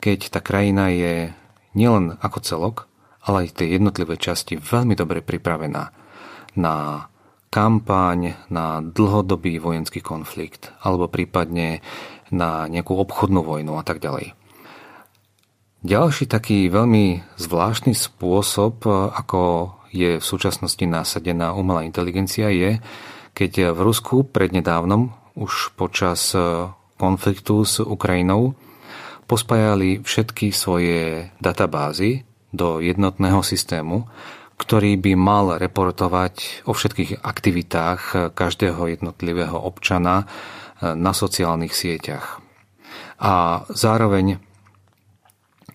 keď 0.00 0.32
tá 0.32 0.40
krajina 0.40 0.88
je 0.88 1.36
nielen 1.76 2.16
ako 2.24 2.38
celok, 2.40 2.76
ale 3.22 3.48
aj 3.48 3.60
tie 3.60 3.76
jednotlivé 3.76 4.16
časti 4.16 4.56
veľmi 4.56 4.96
dobre 4.96 5.20
pripravená 5.20 5.92
na 6.56 7.06
kampaň 7.52 8.48
na 8.48 8.80
dlhodobý 8.80 9.60
vojenský 9.60 10.00
konflikt 10.00 10.72
alebo 10.80 11.12
prípadne 11.12 11.84
na 12.32 12.64
nejakú 12.64 12.96
obchodnú 12.96 13.44
vojnu 13.44 13.76
a 13.76 13.84
tak 13.84 14.00
ďalej. 14.00 14.32
Ďalší 15.84 16.30
taký 16.32 16.72
veľmi 16.72 17.36
zvláštny 17.36 17.92
spôsob, 17.92 18.88
ako 18.88 19.74
je 19.92 20.16
v 20.16 20.24
súčasnosti 20.24 20.80
násadená 20.80 21.52
umelá 21.52 21.84
inteligencia, 21.84 22.48
je, 22.48 22.80
keď 23.36 23.76
v 23.76 23.80
Rusku 23.84 24.24
prednedávnom, 24.24 25.12
už 25.36 25.76
počas 25.76 26.32
konfliktu 26.96 27.66
s 27.66 27.82
Ukrajinou, 27.82 28.54
pospájali 29.26 30.00
všetky 30.00 30.54
svoje 30.54 31.28
databázy 31.42 32.24
do 32.54 32.78
jednotného 32.78 33.42
systému, 33.42 34.06
ktorý 34.62 34.94
by 34.94 35.12
mal 35.18 35.58
reportovať 35.58 36.62
o 36.70 36.72
všetkých 36.72 37.26
aktivitách 37.26 38.30
každého 38.38 38.94
jednotlivého 38.94 39.58
občana 39.58 40.22
eh, 40.22 40.94
na 40.94 41.10
sociálnych 41.10 41.74
sieťach. 41.74 42.38
A 43.18 43.66
zároveň 43.74 44.38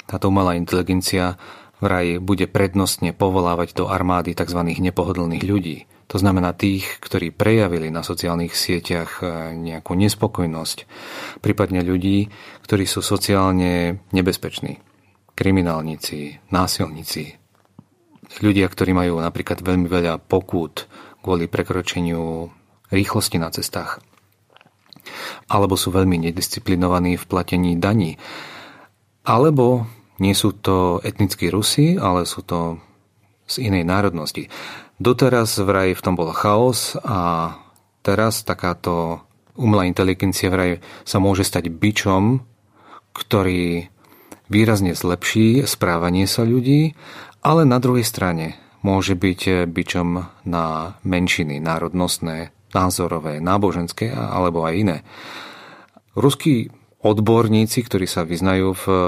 táto 0.08 0.32
umelá 0.32 0.56
inteligencia 0.56 1.36
vraj 1.84 2.24
bude 2.24 2.48
prednostne 2.48 3.12
povolávať 3.12 3.76
do 3.76 3.92
armády 3.92 4.32
tzv. 4.32 4.64
nepohodlných 4.64 5.44
ľudí. 5.44 5.78
To 6.08 6.16
znamená 6.16 6.56
tých, 6.56 6.88
ktorí 7.04 7.36
prejavili 7.36 7.92
na 7.92 8.08
sociálnych 8.08 8.56
sieťach 8.56 9.20
eh, 9.20 9.52
nejakú 9.52 10.00
nespokojnosť, 10.00 10.78
prípadne 11.44 11.84
ľudí, 11.84 12.32
ktorí 12.64 12.88
sú 12.88 13.04
sociálne 13.04 14.00
nebezpeční. 14.16 14.80
Kriminálnici, 15.38 16.40
násilníci, 16.50 17.47
ľudia, 18.42 18.68
ktorí 18.70 18.94
majú 18.94 19.20
napríklad 19.20 19.62
veľmi 19.62 19.88
veľa 19.90 20.22
pokút 20.22 20.86
kvôli 21.22 21.50
prekročeniu 21.50 22.52
rýchlosti 22.94 23.38
na 23.42 23.52
cestách, 23.52 24.00
alebo 25.52 25.76
sú 25.76 25.92
veľmi 25.92 26.30
nedisciplinovaní 26.30 27.20
v 27.20 27.28
platení 27.28 27.76
daní, 27.76 28.16
alebo 29.28 29.88
nie 30.18 30.34
sú 30.34 30.56
to 30.56 31.04
etnickí 31.04 31.52
Rusi, 31.52 32.00
ale 32.00 32.26
sú 32.26 32.42
to 32.42 32.80
z 33.48 33.64
inej 33.64 33.86
národnosti. 33.88 34.50
Doteraz 34.98 35.62
vraj 35.62 35.94
v 35.94 36.04
tom 36.04 36.18
bol 36.18 36.34
chaos 36.34 36.98
a 37.06 37.54
teraz 38.02 38.42
takáto 38.42 39.22
umelá 39.54 39.86
inteligencia 39.86 40.50
vraj 40.50 40.82
sa 41.06 41.22
môže 41.22 41.46
stať 41.46 41.70
byčom, 41.70 42.42
ktorý 43.14 43.90
výrazne 44.48 44.96
zlepší 44.96 45.68
správanie 45.68 46.26
sa 46.26 46.48
ľudí 46.48 46.96
ale 47.42 47.66
na 47.66 47.78
druhej 47.78 48.06
strane 48.06 48.58
môže 48.86 49.18
byť 49.18 49.42
eh, 49.48 49.56
byčom 49.68 50.08
na 50.48 50.96
menšiny 51.04 51.60
národnostné, 51.60 52.54
názorové, 52.72 53.40
náboženské 53.44 54.12
alebo 54.12 54.64
aj 54.64 54.74
iné. 54.76 54.98
Ruskí 56.18 56.74
odborníci, 57.02 57.86
ktorí 57.86 58.06
sa 58.10 58.26
vyznajú 58.26 58.74
v 58.74 58.86
eh, 58.90 59.02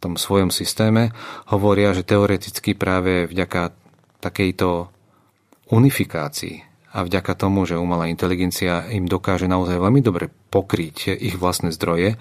tom 0.00 0.16
svojom 0.16 0.48
systéme, 0.48 1.12
hovoria, 1.52 1.92
že 1.92 2.08
teoreticky 2.08 2.72
práve 2.72 3.28
vďaka 3.28 3.76
takejto 4.24 4.88
unifikácii 5.68 6.64
a 6.90 7.06
vďaka 7.06 7.32
tomu, 7.38 7.68
že 7.68 7.78
umelá 7.78 8.10
inteligencia 8.10 8.88
im 8.90 9.06
dokáže 9.06 9.46
naozaj 9.46 9.78
veľmi 9.78 10.02
dobre 10.02 10.32
pokryť 10.50 11.20
ich 11.20 11.36
vlastné 11.38 11.70
zdroje, 11.70 12.18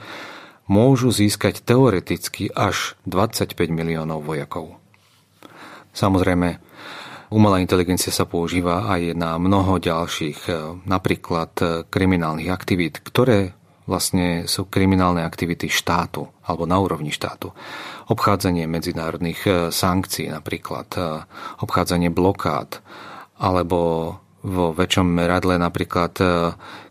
môžu 0.70 1.10
získať 1.10 1.66
teoreticky 1.66 2.54
až 2.54 2.94
25 3.10 3.58
miliónov 3.74 4.22
vojakov. 4.22 4.78
Samozrejme, 5.94 6.60
umelá 7.30 7.62
inteligencia 7.62 8.10
sa 8.10 8.26
používa 8.26 8.90
aj 8.90 9.14
na 9.14 9.38
mnoho 9.38 9.78
ďalších, 9.78 10.40
e, 10.50 10.52
napríklad 10.86 11.52
e, 11.62 11.66
kriminálnych 11.86 12.50
aktivít, 12.50 13.02
ktoré 13.02 13.54
vlastne 13.90 14.46
sú 14.46 14.70
kriminálne 14.70 15.26
aktivity 15.26 15.66
štátu 15.66 16.30
alebo 16.46 16.70
na 16.70 16.78
úrovni 16.78 17.10
štátu. 17.10 17.54
Obchádzanie 18.10 18.70
medzinárodných 18.70 19.42
e, 19.46 19.50
sankcií 19.74 20.30
napríklad, 20.30 20.94
obchádzanie 21.62 22.14
blokád 22.14 22.82
alebo 23.40 23.80
vo 24.40 24.72
väčšom 24.72 25.04
meradle 25.04 25.60
napríklad, 25.60 26.16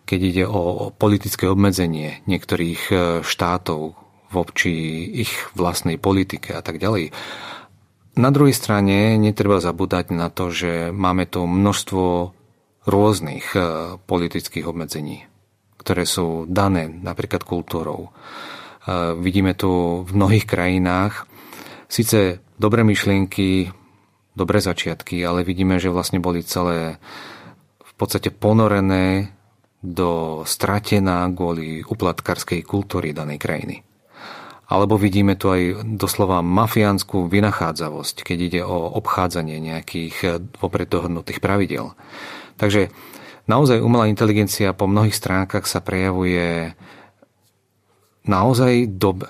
keď 0.05 0.21
ide 0.21 0.45
o 0.45 0.93
politické 0.93 1.49
obmedzenie 1.49 2.21
niektorých 2.29 2.93
štátov 3.25 3.97
voči 4.29 4.73
ich 5.17 5.33
vlastnej 5.57 5.97
politike 5.97 6.53
a 6.53 6.61
tak 6.61 6.77
ďalej. 6.77 7.13
Na 8.19 8.35
druhej 8.35 8.51
strane 8.51 9.15
netreba 9.15 9.63
zabúdať 9.63 10.11
na 10.11 10.27
to, 10.27 10.51
že 10.51 10.91
máme 10.91 11.31
tu 11.31 11.47
množstvo 11.47 12.35
rôznych 12.83 13.55
e, 13.55 13.59
politických 13.95 14.67
obmedzení, 14.67 15.23
ktoré 15.79 16.03
sú 16.03 16.43
dané 16.51 16.91
napríklad 16.91 17.47
kultúrou. 17.47 18.11
E, 18.11 18.11
vidíme 19.23 19.55
tu 19.55 20.03
v 20.03 20.11
mnohých 20.11 20.51
krajinách 20.51 21.31
síce 21.89 22.45
dobré 22.61 22.85
myšlienky, 22.85 23.73
dobré 24.37 24.61
začiatky, 24.61 25.25
ale 25.25 25.43
vidíme, 25.43 25.81
že 25.81 25.91
vlastne 25.91 26.21
boli 26.21 26.45
celé 26.45 27.01
v 27.83 27.93
podstate 27.97 28.31
ponorené 28.31 29.33
do 29.79 30.43
stratená 30.43 31.27
kvôli 31.33 31.83
uplatkarskej 31.83 32.63
kultúry 32.63 33.17
danej 33.17 33.39
krajiny. 33.41 33.88
Alebo 34.69 35.01
vidíme 35.01 35.33
tu 35.33 35.49
aj 35.49 35.81
doslova 35.97 36.45
mafiánskú 36.45 37.25
vynachádzavosť, 37.33 38.21
keď 38.21 38.39
ide 38.39 38.61
o 38.61 38.93
obchádzanie 39.01 39.57
nejakých 39.65 40.17
eh, 40.25 40.31
vopred 40.61 40.93
dohodnutých 40.93 41.41
pravidel. 41.41 41.97
Takže 42.61 42.93
naozaj 43.49 43.81
umelá 43.81 44.13
inteligencia 44.13 44.77
po 44.77 44.85
mnohých 44.85 45.17
stránkach 45.17 45.65
sa 45.65 45.81
prejavuje 45.81 46.77
naozaj 48.29 48.93
dob... 49.01 49.25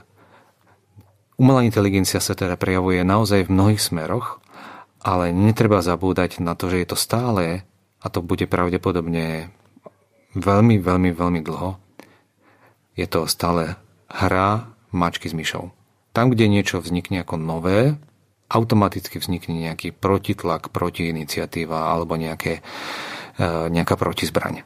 Umelá 1.38 1.62
inteligencia 1.62 2.18
sa 2.18 2.34
teda 2.34 2.58
prejavuje 2.58 3.06
naozaj 3.06 3.46
v 3.46 3.54
mnohých 3.54 3.78
smeroch, 3.78 4.42
ale 4.98 5.30
netreba 5.30 5.78
zabúdať 5.78 6.42
na 6.42 6.58
to, 6.58 6.66
že 6.66 6.82
je 6.82 6.88
to 6.90 6.98
stále, 6.98 7.62
a 8.02 8.06
to 8.10 8.18
bude 8.26 8.42
pravdepodobne 8.50 9.54
veľmi, 10.34 10.76
veľmi, 10.82 11.10
veľmi 11.14 11.40
dlho, 11.46 11.78
je 12.98 13.06
to 13.06 13.30
stále 13.30 13.78
hra 14.10 14.77
mačky 14.94 15.28
s 15.30 15.34
myšou. 15.34 15.70
Tam, 16.16 16.32
kde 16.32 16.50
niečo 16.50 16.80
vznikne 16.82 17.22
ako 17.22 17.36
nové, 17.38 17.94
automaticky 18.48 19.20
vznikne 19.20 19.68
nejaký 19.68 19.92
protitlak, 19.92 20.72
protiiniciatíva 20.72 21.92
alebo 21.92 22.16
nejaké, 22.16 22.64
e, 23.38 23.42
nejaká 23.68 23.94
protizbraň. 24.00 24.64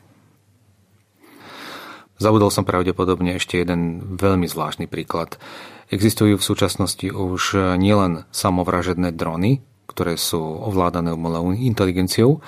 Zabudol 2.23 2.55
som 2.55 2.63
pravdepodobne 2.63 3.35
ešte 3.35 3.59
jeden 3.59 4.15
veľmi 4.15 4.47
zvláštny 4.47 4.87
príklad. 4.87 5.43
Existujú 5.91 6.39
v 6.39 6.47
súčasnosti 6.47 7.11
už 7.11 7.75
nielen 7.75 8.31
samovražedné 8.31 9.11
drony, 9.11 9.59
ktoré 9.91 10.15
sú 10.15 10.39
ovládané 10.39 11.11
umelou 11.11 11.51
inteligenciou, 11.51 12.39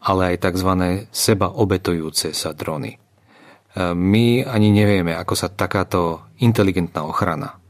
ale 0.00 0.34
aj 0.34 0.48
tzv. 0.48 0.70
seba 1.12 1.52
obetujúce 1.52 2.32
sa 2.32 2.56
drony. 2.56 2.99
My 3.78 4.42
ani 4.42 4.74
nevieme, 4.74 5.14
ako 5.14 5.34
sa 5.38 5.46
takáto 5.46 6.26
inteligentná 6.42 7.06
ochrana 7.06 7.60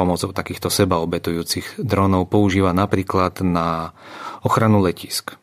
pomocou 0.00 0.32
takýchto 0.32 0.72
seba 0.72 0.96
obetujúcich 1.04 1.76
dronov 1.76 2.32
používa 2.32 2.72
napríklad 2.72 3.44
na 3.44 3.92
ochranu 4.40 4.80
letisk, 4.80 5.36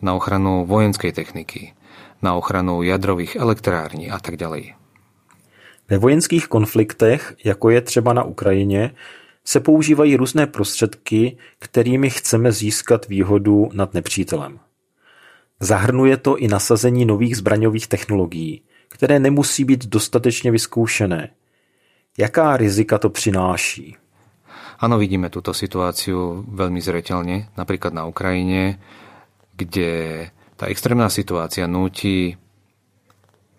na 0.00 0.16
ochranu 0.16 0.64
vojenskej 0.64 1.12
techniky, 1.12 1.76
na 2.24 2.32
ochranu 2.32 2.80
jadrových 2.80 3.36
elektrární 3.36 4.08
a 4.08 4.16
tak 4.16 4.40
ďalej. 4.40 4.72
Ve 5.92 5.96
vojenských 5.98 6.48
konfliktech, 6.48 7.36
jako 7.44 7.70
je 7.70 7.80
třeba 7.80 8.12
na 8.12 8.24
Ukrajině, 8.24 8.96
se 9.44 9.60
používají 9.60 10.16
různé 10.16 10.46
prostředky, 10.46 11.36
kterými 11.58 12.10
chceme 12.10 12.52
získat 12.52 13.08
výhodu 13.08 13.70
nad 13.72 13.94
nepřítelem. 13.94 14.58
Zahrnuje 15.60 16.16
to 16.16 16.36
i 16.36 16.48
nasazení 16.48 17.04
nových 17.04 17.36
zbraňových 17.36 17.86
technologií, 17.86 18.62
které 18.92 19.18
nemusí 19.18 19.64
být 19.64 19.86
dostatečně 19.86 20.50
vyzkoušené. 20.50 21.28
Jaká 22.18 22.56
rizika 22.56 22.98
to 22.98 23.10
přináší? 23.10 23.96
Áno, 24.82 24.98
vidíme 24.98 25.30
túto 25.30 25.54
situáciu 25.54 26.42
veľmi 26.42 26.82
zreteľne, 26.82 27.54
napríklad 27.54 27.94
na 27.94 28.02
Ukrajine, 28.02 28.82
kde 29.54 30.26
tá 30.58 30.66
extrémna 30.66 31.06
situácia 31.06 31.70
núti 31.70 32.34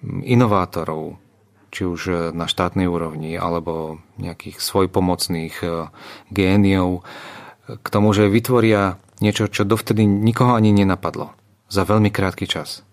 inovátorov, 0.03 1.15
či 1.71 1.87
už 1.87 2.35
na 2.35 2.43
štátnej 2.43 2.91
úrovni, 2.91 3.39
alebo 3.39 4.03
nejakých 4.19 4.59
svojpomocných 4.59 5.55
eh, 5.63 5.87
géniov, 6.27 7.07
k 7.63 7.87
tomu, 7.87 8.11
že 8.11 8.27
vytvoria 8.27 8.99
niečo, 9.23 9.47
čo 9.47 9.63
dovtedy 9.63 10.03
nikoho 10.03 10.59
ani 10.59 10.75
nenapadlo 10.75 11.31
za 11.71 11.87
veľmi 11.87 12.11
krátky 12.11 12.43
čas. 12.51 12.83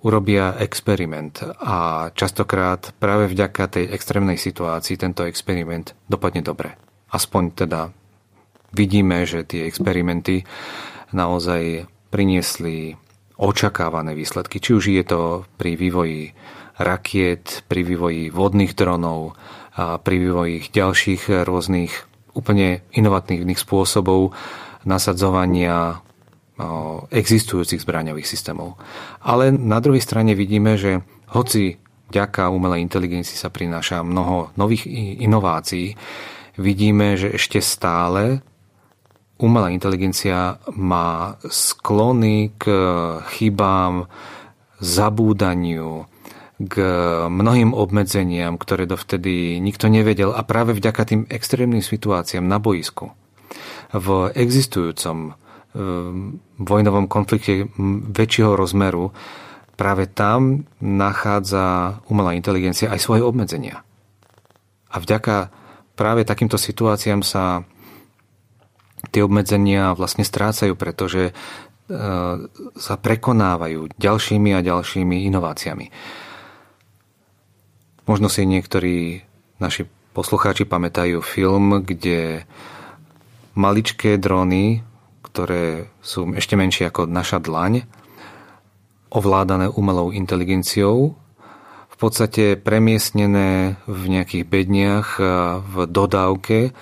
Urobia 0.00 0.56
experiment 0.56 1.44
a 1.60 2.08
častokrát 2.16 2.96
práve 2.96 3.28
vďaka 3.28 3.68
tej 3.68 3.84
extrémnej 3.92 4.40
situácii 4.40 4.96
tento 4.96 5.28
experiment 5.28 5.92
dopadne 6.08 6.40
dobre. 6.40 6.72
Aspoň 7.12 7.42
teda 7.52 7.92
vidíme, 8.72 9.28
že 9.28 9.44
tie 9.44 9.68
experimenty 9.68 10.48
naozaj 11.12 11.84
priniesli 12.08 12.96
očakávané 13.36 14.16
výsledky. 14.16 14.56
Či 14.56 14.70
už 14.72 14.84
je 14.88 15.04
to 15.04 15.44
pri 15.60 15.76
vývoji 15.76 16.32
rakiet, 16.80 17.68
pri 17.68 17.84
vývoji 17.84 18.32
vodných 18.32 18.72
dronov, 18.72 19.36
a 19.76 19.96
pri 20.00 20.16
vývoji 20.16 20.56
ďalších 20.72 21.46
rôznych 21.46 21.92
úplne 22.34 22.82
inovatívnych 22.92 23.58
spôsobov 23.58 24.34
nasadzovania 24.84 26.02
existujúcich 27.10 27.82
zbraňových 27.82 28.28
systémov. 28.28 28.76
Ale 29.24 29.50
na 29.52 29.80
druhej 29.80 30.02
strane 30.02 30.36
vidíme, 30.36 30.76
že 30.76 31.00
hoci 31.32 31.78
vďaka 32.10 32.50
umelej 32.50 32.82
inteligencii 32.84 33.38
sa 33.38 33.48
prináša 33.48 34.02
mnoho 34.02 34.50
nových 34.58 34.86
inovácií, 35.22 35.94
vidíme, 36.58 37.14
že 37.14 37.30
ešte 37.32 37.62
stále 37.62 38.42
umelá 39.40 39.72
inteligencia 39.72 40.60
má 40.76 41.40
sklony 41.48 42.52
k 42.60 42.68
chybám, 43.32 44.04
zabúdaniu, 44.80 46.04
k 46.60 46.74
mnohým 47.24 47.72
obmedzeniam, 47.72 48.60
ktoré 48.60 48.84
dovtedy 48.84 49.56
nikto 49.64 49.88
nevedel 49.88 50.36
a 50.36 50.44
práve 50.44 50.76
vďaka 50.76 51.02
tým 51.08 51.22
extrémnym 51.32 51.80
situáciám 51.80 52.44
na 52.44 52.60
boisku 52.60 53.16
v 53.90 54.30
existujúcom 54.36 55.39
vojnovom 56.58 57.06
konflikte 57.06 57.70
väčšieho 58.10 58.58
rozmeru 58.58 59.14
práve 59.78 60.10
tam 60.10 60.68
nachádza 60.82 61.98
umelá 62.10 62.36
inteligencia 62.36 62.92
aj 62.92 63.00
svoje 63.00 63.22
obmedzenia. 63.24 63.80
A 64.90 64.96
vďaka 64.98 65.48
práve 65.96 66.26
takýmto 66.26 66.58
situáciám 66.60 67.24
sa 67.24 67.64
tie 69.08 69.24
obmedzenia 69.24 69.96
vlastne 69.96 70.26
strácajú, 70.26 70.76
pretože 70.76 71.30
e, 71.30 71.32
sa 72.76 72.94
prekonávajú 73.00 73.96
ďalšími 73.96 74.52
a 74.52 74.60
ďalšími 74.60 75.24
inováciami. 75.32 75.86
Možno 78.04 78.28
si 78.28 78.44
niektorí 78.44 79.24
naši 79.62 79.88
poslucháči 80.12 80.68
pamätajú 80.68 81.24
film, 81.24 81.80
kde 81.80 82.44
maličké 83.56 84.20
dróny, 84.20 84.84
ktoré 85.40 85.88
sú 86.04 86.36
ešte 86.36 86.52
menšie 86.52 86.92
ako 86.92 87.08
naša 87.08 87.40
dlaň, 87.40 87.88
ovládané 89.08 89.72
umelou 89.72 90.12
inteligenciou, 90.12 91.16
v 91.88 91.96
podstate 91.96 92.60
premiestnené 92.60 93.80
v 93.88 94.02
nejakých 94.04 94.44
bedniach 94.44 95.08
v 95.64 95.74
dodávke. 95.88 96.76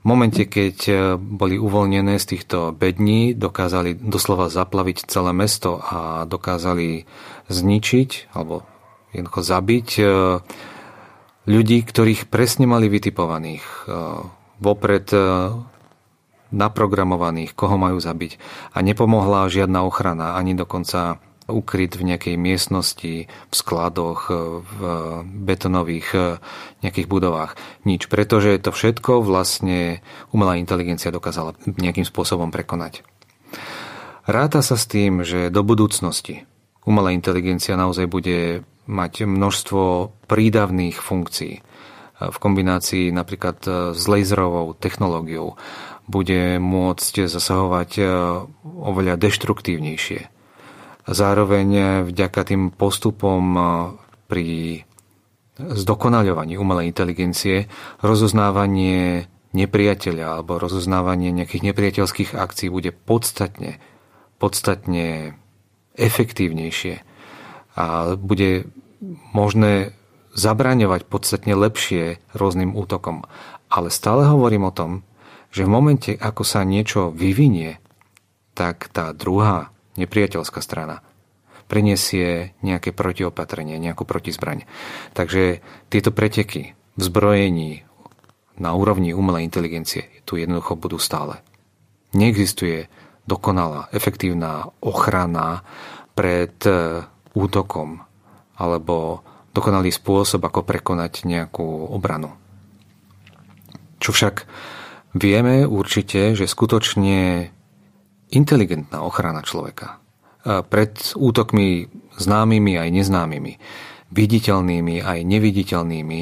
V 0.00 0.04
momente, 0.08 0.48
keď 0.48 0.76
boli 1.20 1.60
uvoľnené 1.60 2.16
z 2.16 2.36
týchto 2.36 2.72
bední, 2.72 3.36
dokázali 3.36 4.00
doslova 4.00 4.48
zaplaviť 4.48 5.04
celé 5.04 5.36
mesto 5.36 5.84
a 5.84 6.24
dokázali 6.24 7.04
zničiť 7.52 8.32
alebo 8.32 8.64
jednoducho 9.12 9.40
zabiť 9.44 9.88
e, 10.00 10.04
ľudí, 11.44 11.78
ktorých 11.84 12.32
presne 12.32 12.64
mali 12.64 12.88
vytipovaných, 12.88 13.64
e, 13.64 13.80
vopred 14.58 15.06
e, 15.12 15.20
naprogramovaných, 16.52 17.56
koho 17.56 17.80
majú 17.80 17.98
zabiť. 17.98 18.38
A 18.76 18.84
nepomohla 18.84 19.50
žiadna 19.50 19.82
ochrana, 19.82 20.36
ani 20.36 20.52
dokonca 20.52 21.18
ukryt 21.50 21.98
v 21.98 22.14
nejakej 22.14 22.36
miestnosti, 22.38 23.26
v 23.26 23.54
skladoch, 23.54 24.30
v 24.62 24.78
betonových 25.26 26.38
nejakých 26.86 27.06
budovách. 27.10 27.58
Nič, 27.82 28.06
pretože 28.06 28.62
to 28.62 28.70
všetko 28.70 29.26
vlastne 29.26 30.04
umelá 30.30 30.54
inteligencia 30.60 31.10
dokázala 31.10 31.58
nejakým 31.66 32.06
spôsobom 32.06 32.54
prekonať. 32.54 33.02
Ráta 34.22 34.62
sa 34.62 34.78
s 34.78 34.86
tým, 34.86 35.26
že 35.26 35.50
do 35.50 35.66
budúcnosti 35.66 36.46
umelá 36.86 37.10
inteligencia 37.10 37.74
naozaj 37.74 38.06
bude 38.06 38.62
mať 38.86 39.26
množstvo 39.26 40.14
prídavných 40.30 40.98
funkcií 40.98 41.62
v 42.30 42.38
kombinácii 42.38 43.10
napríklad 43.10 43.58
s 43.96 44.02
laserovou 44.06 44.78
technológiou 44.78 45.58
bude 46.06 46.58
môcť 46.58 47.30
zasahovať 47.30 47.90
e, 47.98 48.04
oveľa 48.64 49.14
deštruktívnejšie. 49.18 50.20
Zároveň 51.06 51.68
e, 51.72 51.84
vďaka 52.06 52.40
tým 52.46 52.74
postupom 52.74 53.42
pri 54.26 54.82
zdokonaľovaní 55.58 56.56
umelej 56.56 56.90
inteligencie 56.90 57.68
rozoznávanie 58.00 59.28
nepriateľa 59.52 60.40
alebo 60.40 60.56
rozoznávanie 60.56 61.28
nejakých 61.30 61.72
nepriateľských 61.72 62.30
akcií 62.32 62.72
bude 62.72 62.90
podstatne, 62.90 63.76
podstatne 64.40 65.36
efektívnejšie 65.92 67.04
a 67.76 68.16
bude 68.16 68.68
možné 69.36 69.92
zabraňovať 70.32 71.04
podstatne 71.04 71.52
lepšie 71.52 72.16
rôznym 72.32 72.72
útokom. 72.72 73.28
Ale 73.68 73.92
stále 73.92 74.24
hovorím 74.24 74.68
o 74.68 74.72
tom, 74.72 75.04
že 75.52 75.68
v 75.68 75.70
momente, 75.70 76.16
ako 76.16 76.42
sa 76.42 76.64
niečo 76.64 77.12
vyvinie, 77.12 77.78
tak 78.56 78.88
tá 78.90 79.12
druhá 79.12 79.68
nepriateľská 80.00 80.64
strana 80.64 81.04
prinesie 81.72 82.52
nejaké 82.60 82.92
protiopatrenie, 82.92 83.80
nejakú 83.80 84.04
protizbraň. 84.04 84.68
Takže 85.16 85.64
tieto 85.88 86.12
preteky 86.12 86.76
v 86.76 87.00
zbrojení 87.00 87.88
na 88.60 88.76
úrovni 88.76 89.16
umelej 89.16 89.48
inteligencie 89.48 90.04
tu 90.28 90.36
jednoducho 90.36 90.76
budú 90.76 91.00
stále. 91.00 91.40
Neexistuje 92.12 92.92
dokonalá, 93.24 93.88
efektívna 93.88 94.68
ochrana 94.84 95.64
pred 96.12 96.52
útokom 97.32 98.04
alebo 98.60 99.24
dokonalý 99.56 99.88
spôsob, 99.88 100.44
ako 100.44 100.68
prekonať 100.68 101.24
nejakú 101.24 101.64
obranu. 101.88 102.36
Čo 103.96 104.12
však 104.12 104.44
vieme 105.16 105.64
určite, 105.68 106.36
že 106.36 106.48
skutočne 106.48 107.52
inteligentná 108.32 109.04
ochrana 109.04 109.44
človeka 109.44 110.00
pred 110.42 110.92
útokmi 111.14 111.86
známymi 112.18 112.74
aj 112.74 112.88
neznámymi, 112.90 113.52
viditeľnými 114.10 115.04
aj 115.04 115.18
neviditeľnými, 115.22 116.20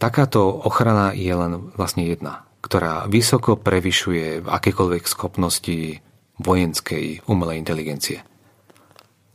takáto 0.00 0.48
ochrana 0.48 1.12
je 1.12 1.28
len 1.28 1.52
vlastne 1.76 2.08
jedna, 2.08 2.48
ktorá 2.64 3.04
vysoko 3.04 3.60
prevyšuje 3.60 4.48
akékoľvek 4.48 5.04
schopnosti 5.04 6.00
vojenskej 6.40 7.28
umelej 7.28 7.60
inteligencie. 7.60 8.24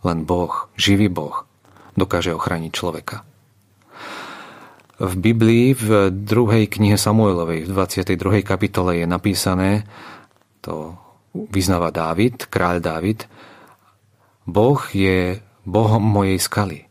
Len 0.01 0.25
Boh, 0.25 0.69
živý 0.73 1.05
Boh, 1.09 1.45
dokáže 1.93 2.33
ochrániť 2.33 2.71
človeka. 2.73 3.21
V 4.95 5.13
Biblii 5.19 5.75
v 5.75 6.07
druhej 6.07 6.71
knihe 6.71 6.95
Samuelovej 6.95 7.67
v 7.67 7.69
22. 7.71 8.39
kapitole 8.47 9.03
je 9.03 9.05
napísané, 9.07 9.83
to 10.63 10.95
vyznáva 11.35 11.91
Dávid, 11.91 12.47
kráľ 12.47 12.79
Dávid, 12.79 13.27
Boh 14.47 14.79
je 14.95 15.43
Bohom 15.67 15.99
mojej 15.99 16.39
skaly, 16.39 16.87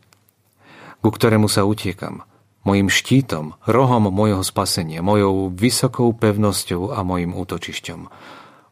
ku 1.01 1.09
ktorému 1.09 1.49
sa 1.49 1.65
utiekam, 1.65 2.21
mojim 2.61 2.93
štítom, 2.93 3.57
rohom 3.65 4.13
mojho 4.13 4.45
spasenia, 4.45 5.01
mojou 5.01 5.49
vysokou 5.49 6.13
pevnosťou 6.13 6.93
a 6.93 7.01
mojim 7.01 7.33
útočišťom. 7.33 7.99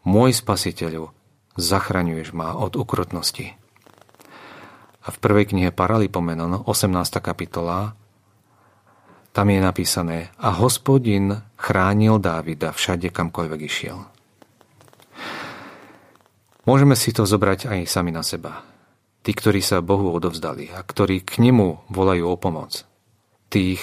Môj 0.06 0.30
spasiteľu, 0.38 1.10
zachraňuješ 1.58 2.38
ma 2.38 2.54
od 2.54 2.78
ukrutnosti. 2.78 3.58
A 5.04 5.08
v 5.10 5.18
prvej 5.18 5.58
knihe 5.58 5.74
Paralipomenon, 5.74 6.70
18. 6.70 7.18
kapitola, 7.18 7.98
tam 9.34 9.50
je 9.50 9.60
napísané 9.60 10.30
A 10.38 10.54
hospodin 10.54 11.42
chránil 11.58 12.22
Dávida 12.22 12.70
všade, 12.70 13.10
kamkoľvek 13.10 13.62
išiel. 13.66 13.98
Môžeme 16.64 16.96
si 16.96 17.12
to 17.12 17.28
zobrať 17.28 17.68
aj 17.68 17.80
sami 17.90 18.14
na 18.14 18.24
seba. 18.24 18.64
tí, 19.24 19.32
ktorí 19.32 19.64
sa 19.64 19.80
Bohu 19.80 20.12
odovzdali 20.12 20.68
a 20.76 20.84
ktorí 20.84 21.24
k 21.24 21.40
nemu 21.40 21.88
volajú 21.88 22.28
o 22.28 22.36
pomoc, 22.36 22.84
tých 23.48 23.80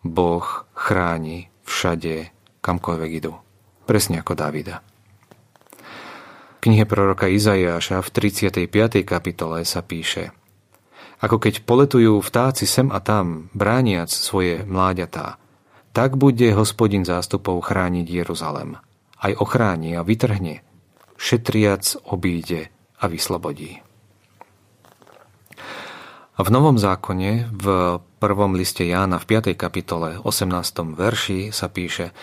Boh 0.00 0.44
chráni 0.72 1.52
všade, 1.68 2.32
kamkoľvek 2.64 3.10
idú. 3.20 3.36
Presne 3.84 4.24
ako 4.24 4.32
Davida. 4.32 4.80
V 6.56 6.68
knihe 6.68 6.88
proroka 6.88 7.28
Izajáša 7.28 8.00
v 8.00 8.08
35. 8.08 9.04
kapitole 9.04 9.64
sa 9.68 9.84
píše 9.84 10.32
Ako 11.20 11.36
keď 11.36 11.68
poletujú 11.68 12.16
vtáci 12.24 12.64
sem 12.64 12.88
a 12.88 12.98
tam, 12.98 13.52
brániac 13.52 14.08
svoje 14.08 14.64
mláďatá, 14.64 15.36
tak 15.92 16.16
bude 16.16 16.48
hospodin 16.56 17.04
zástupov 17.04 17.60
chrániť 17.60 18.06
Jeruzalem. 18.08 18.80
Aj 19.20 19.32
ochráni 19.36 20.00
a 20.00 20.02
vytrhne, 20.02 20.64
šetriac 21.20 22.00
obíde 22.08 22.72
a 22.96 23.04
vyslobodí. 23.04 23.84
V 26.40 26.48
Novom 26.48 26.80
zákone, 26.80 27.52
v 27.52 27.66
prvom 28.16 28.56
liste 28.56 28.88
Jána 28.88 29.20
v 29.20 29.28
5. 29.28 29.52
kapitole 29.60 30.16
18. 30.24 30.96
verši 30.96 31.52
sa 31.52 31.68
píše 31.68 32.16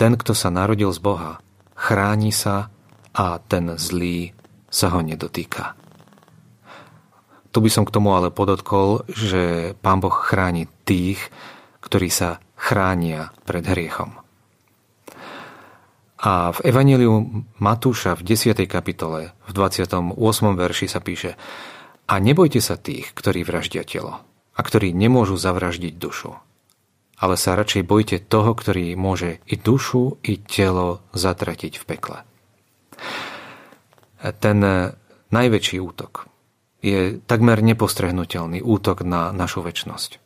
Ten, 0.00 0.16
kto 0.16 0.32
sa 0.32 0.48
narodil 0.48 0.88
z 0.88 1.00
Boha, 1.04 1.44
chráni 1.76 2.32
sa 2.32 2.72
a 3.12 3.36
ten 3.44 3.76
zlý 3.76 4.32
sa 4.72 4.88
ho 4.96 5.04
nedotýka. 5.04 5.77
Tu 7.48 7.58
by 7.64 7.70
som 7.72 7.88
k 7.88 7.94
tomu 7.94 8.12
ale 8.12 8.28
podotkol, 8.28 9.08
že 9.08 9.72
Pán 9.80 10.04
Boh 10.04 10.12
chráni 10.12 10.68
tých, 10.84 11.32
ktorí 11.80 12.12
sa 12.12 12.44
chránia 12.58 13.32
pred 13.48 13.64
hriechom. 13.64 14.20
A 16.18 16.50
v 16.50 16.58
Evangeliu 16.66 17.46
Matúša 17.62 18.18
v 18.18 18.26
10. 18.34 18.58
kapitole 18.66 19.38
v 19.46 19.50
28. 19.54 20.18
verši 20.58 20.86
sa 20.90 20.98
píše 20.98 21.38
a 22.10 22.14
nebojte 22.18 22.58
sa 22.58 22.74
tých, 22.74 23.14
ktorí 23.14 23.46
vraždia 23.46 23.86
telo 23.86 24.18
a 24.58 24.60
ktorí 24.60 24.90
nemôžu 24.90 25.38
zavraždiť 25.38 25.94
dušu. 25.94 26.34
Ale 27.22 27.38
sa 27.38 27.54
radšej 27.54 27.86
bojte 27.86 28.16
toho, 28.18 28.50
ktorý 28.54 28.98
môže 28.98 29.38
i 29.46 29.54
dušu, 29.54 30.18
i 30.26 30.42
telo 30.42 31.06
zatratiť 31.14 31.78
v 31.78 31.84
pekle. 31.86 32.18
Ten 34.42 34.58
najväčší 35.30 35.78
útok 35.78 36.26
je 36.78 37.18
takmer 37.26 37.58
nepostrehnutelný 37.58 38.62
útok 38.62 39.02
na 39.02 39.34
našu 39.34 39.66
väčnosť. 39.66 40.22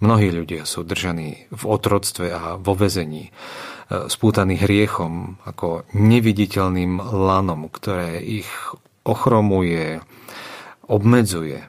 Mnohí 0.00 0.28
ľudia 0.32 0.68
sú 0.68 0.84
držaní 0.84 1.48
v 1.48 1.62
otroctve 1.64 2.26
a 2.32 2.42
vo 2.60 2.76
vezení, 2.76 3.32
spútaní 3.88 4.56
hriechom 4.56 5.40
ako 5.44 5.84
neviditeľným 5.92 6.98
lanom, 7.00 7.68
ktoré 7.68 8.20
ich 8.20 8.48
ochromuje, 9.04 10.00
obmedzuje, 10.88 11.60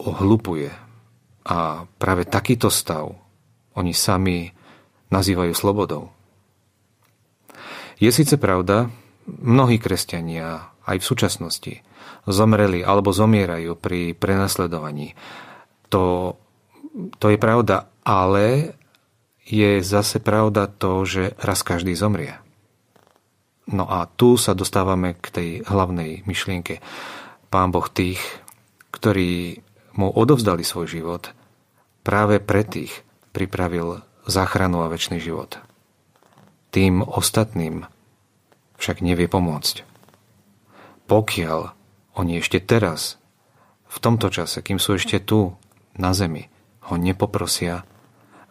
ohlupuje. 0.00 0.72
A 1.44 1.84
práve 2.00 2.24
takýto 2.24 2.72
stav 2.72 3.12
oni 3.76 3.92
sami 3.92 4.48
nazývajú 5.12 5.52
slobodou. 5.52 6.08
Je 8.00 8.08
síce 8.10 8.40
pravda, 8.40 8.88
mnohí 9.28 9.76
kresťania 9.76 10.72
aj 10.88 10.96
v 11.00 11.08
súčasnosti 11.08 11.74
zomreli 12.28 12.80
alebo 12.84 13.12
zomierajú 13.12 13.76
pri 13.76 14.16
prenasledovaní. 14.16 15.12
To, 15.92 16.34
to 17.20 17.26
je 17.30 17.38
pravda, 17.38 17.88
ale 18.04 18.76
je 19.44 19.84
zase 19.84 20.20
pravda 20.24 20.66
to, 20.66 21.04
že 21.04 21.36
raz 21.40 21.60
každý 21.60 21.92
zomrie. 21.92 22.40
No 23.68 23.88
a 23.88 24.04
tu 24.08 24.36
sa 24.36 24.52
dostávame 24.52 25.16
k 25.16 25.26
tej 25.32 25.50
hlavnej 25.64 26.24
myšlienke. 26.28 26.84
Pán 27.48 27.72
Boh 27.72 27.88
tých, 27.88 28.20
ktorí 28.92 29.64
mu 29.96 30.12
odovzdali 30.12 30.60
svoj 30.66 30.90
život, 30.90 31.32
práve 32.04 32.40
pre 32.42 32.64
tých 32.66 33.04
pripravil 33.32 34.04
záchranu 34.28 34.84
a 34.84 34.90
väčší 34.92 35.20
život. 35.20 35.60
Tým 36.72 37.00
ostatným 37.04 37.86
však 38.76 39.00
nevie 39.00 39.30
pomôcť. 39.30 39.86
Pokiaľ 41.06 41.83
oni 42.14 42.38
ešte 42.38 42.62
teraz, 42.62 43.18
v 43.90 43.98
tomto 43.98 44.30
čase, 44.30 44.62
kým 44.62 44.78
sú 44.78 44.94
ešte 44.94 45.18
tu, 45.18 45.54
na 45.98 46.14
zemi, 46.14 46.46
ho 46.90 46.94
nepoprosia, 46.98 47.82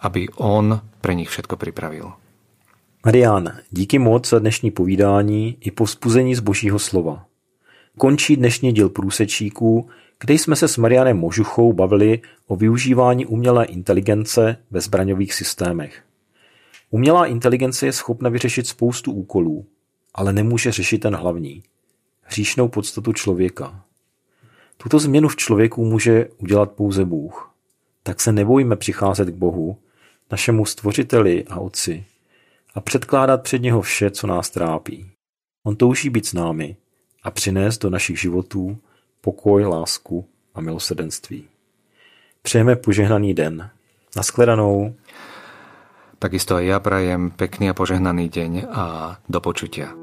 aby 0.04 0.28
on 0.39 0.84
pre 0.99 1.15
nich 1.15 1.32
všetko 1.32 1.56
pripravil. 1.56 2.12
Marián, 3.06 3.60
díky 3.71 3.99
moc 3.99 4.30
za 4.30 4.39
dnešní 4.39 4.71
povídání 4.71 5.58
i 5.60 5.71
povzbuzení 5.71 6.36
z 6.36 6.39
božího 6.39 6.80
slova. 6.80 7.26
Končí 7.97 8.36
dnešní 8.36 8.73
díl 8.73 8.89
průsečíků, 8.89 9.89
kde 10.19 10.34
jsme 10.34 10.56
se 10.56 10.67
s 10.67 10.78
Marianem 10.78 11.17
Možuchou 11.17 11.73
bavili 11.73 12.21
o 12.47 12.56
využívání 12.56 13.26
umělé 13.26 13.65
inteligence 13.65 14.58
ve 14.71 14.82
zbraňových 14.82 15.34
systémech. 15.34 16.04
Umělá 16.91 17.26
inteligence 17.26 17.86
je 17.86 17.93
schopna 17.93 18.30
vyřešit 18.30 18.67
spoustu 18.67 19.12
úkolů, 19.12 19.65
ale 20.15 20.34
nemůže 20.34 20.71
řešit 20.71 20.97
ten 20.97 21.15
hlavní– 21.15 21.63
hříšnou 22.34 22.67
podstatu 22.67 23.13
člověka. 23.13 23.86
Tuto 24.78 25.00
změnu 25.00 25.28
v 25.28 25.36
člověku 25.36 25.86
může 25.86 26.28
udělat 26.38 26.72
pouze 26.72 27.06
Bůh. 27.06 27.54
Tak 28.04 28.22
se 28.22 28.32
nebojíme 28.32 28.76
přicházet 28.76 29.28
k 29.30 29.36
Bohu, 29.36 29.78
našemu 30.32 30.65
stvořiteli 30.65 31.46
a 31.50 31.60
otci, 31.60 32.06
a 32.76 32.82
předkládat 32.82 33.43
před 33.43 33.62
něho 33.62 33.82
vše, 33.82 34.12
co 34.12 34.28
nás 34.28 34.50
trápí. 34.50 35.12
On 35.65 35.76
touží 35.76 36.10
být 36.10 36.26
s 36.26 36.34
námi 36.34 36.76
a 37.24 37.32
přinést 37.32 37.78
do 37.78 37.89
našich 37.89 38.19
životů 38.19 38.78
pokoj, 39.22 39.65
lásku 39.65 40.26
a 40.56 40.62
milosedenství. 40.62 41.46
Přejeme 42.41 42.76
požehnaný 42.76 43.34
den. 43.34 43.69
Naschledanou. 44.15 44.96
Takisto 46.19 46.56
aj 46.56 46.65
ja 46.65 46.80
prajem 46.80 47.36
pekný 47.36 47.67
a 47.69 47.76
požehnaný 47.76 48.32
deň 48.32 48.52
a 48.72 48.84
do 49.28 49.39
počutia. 49.43 50.03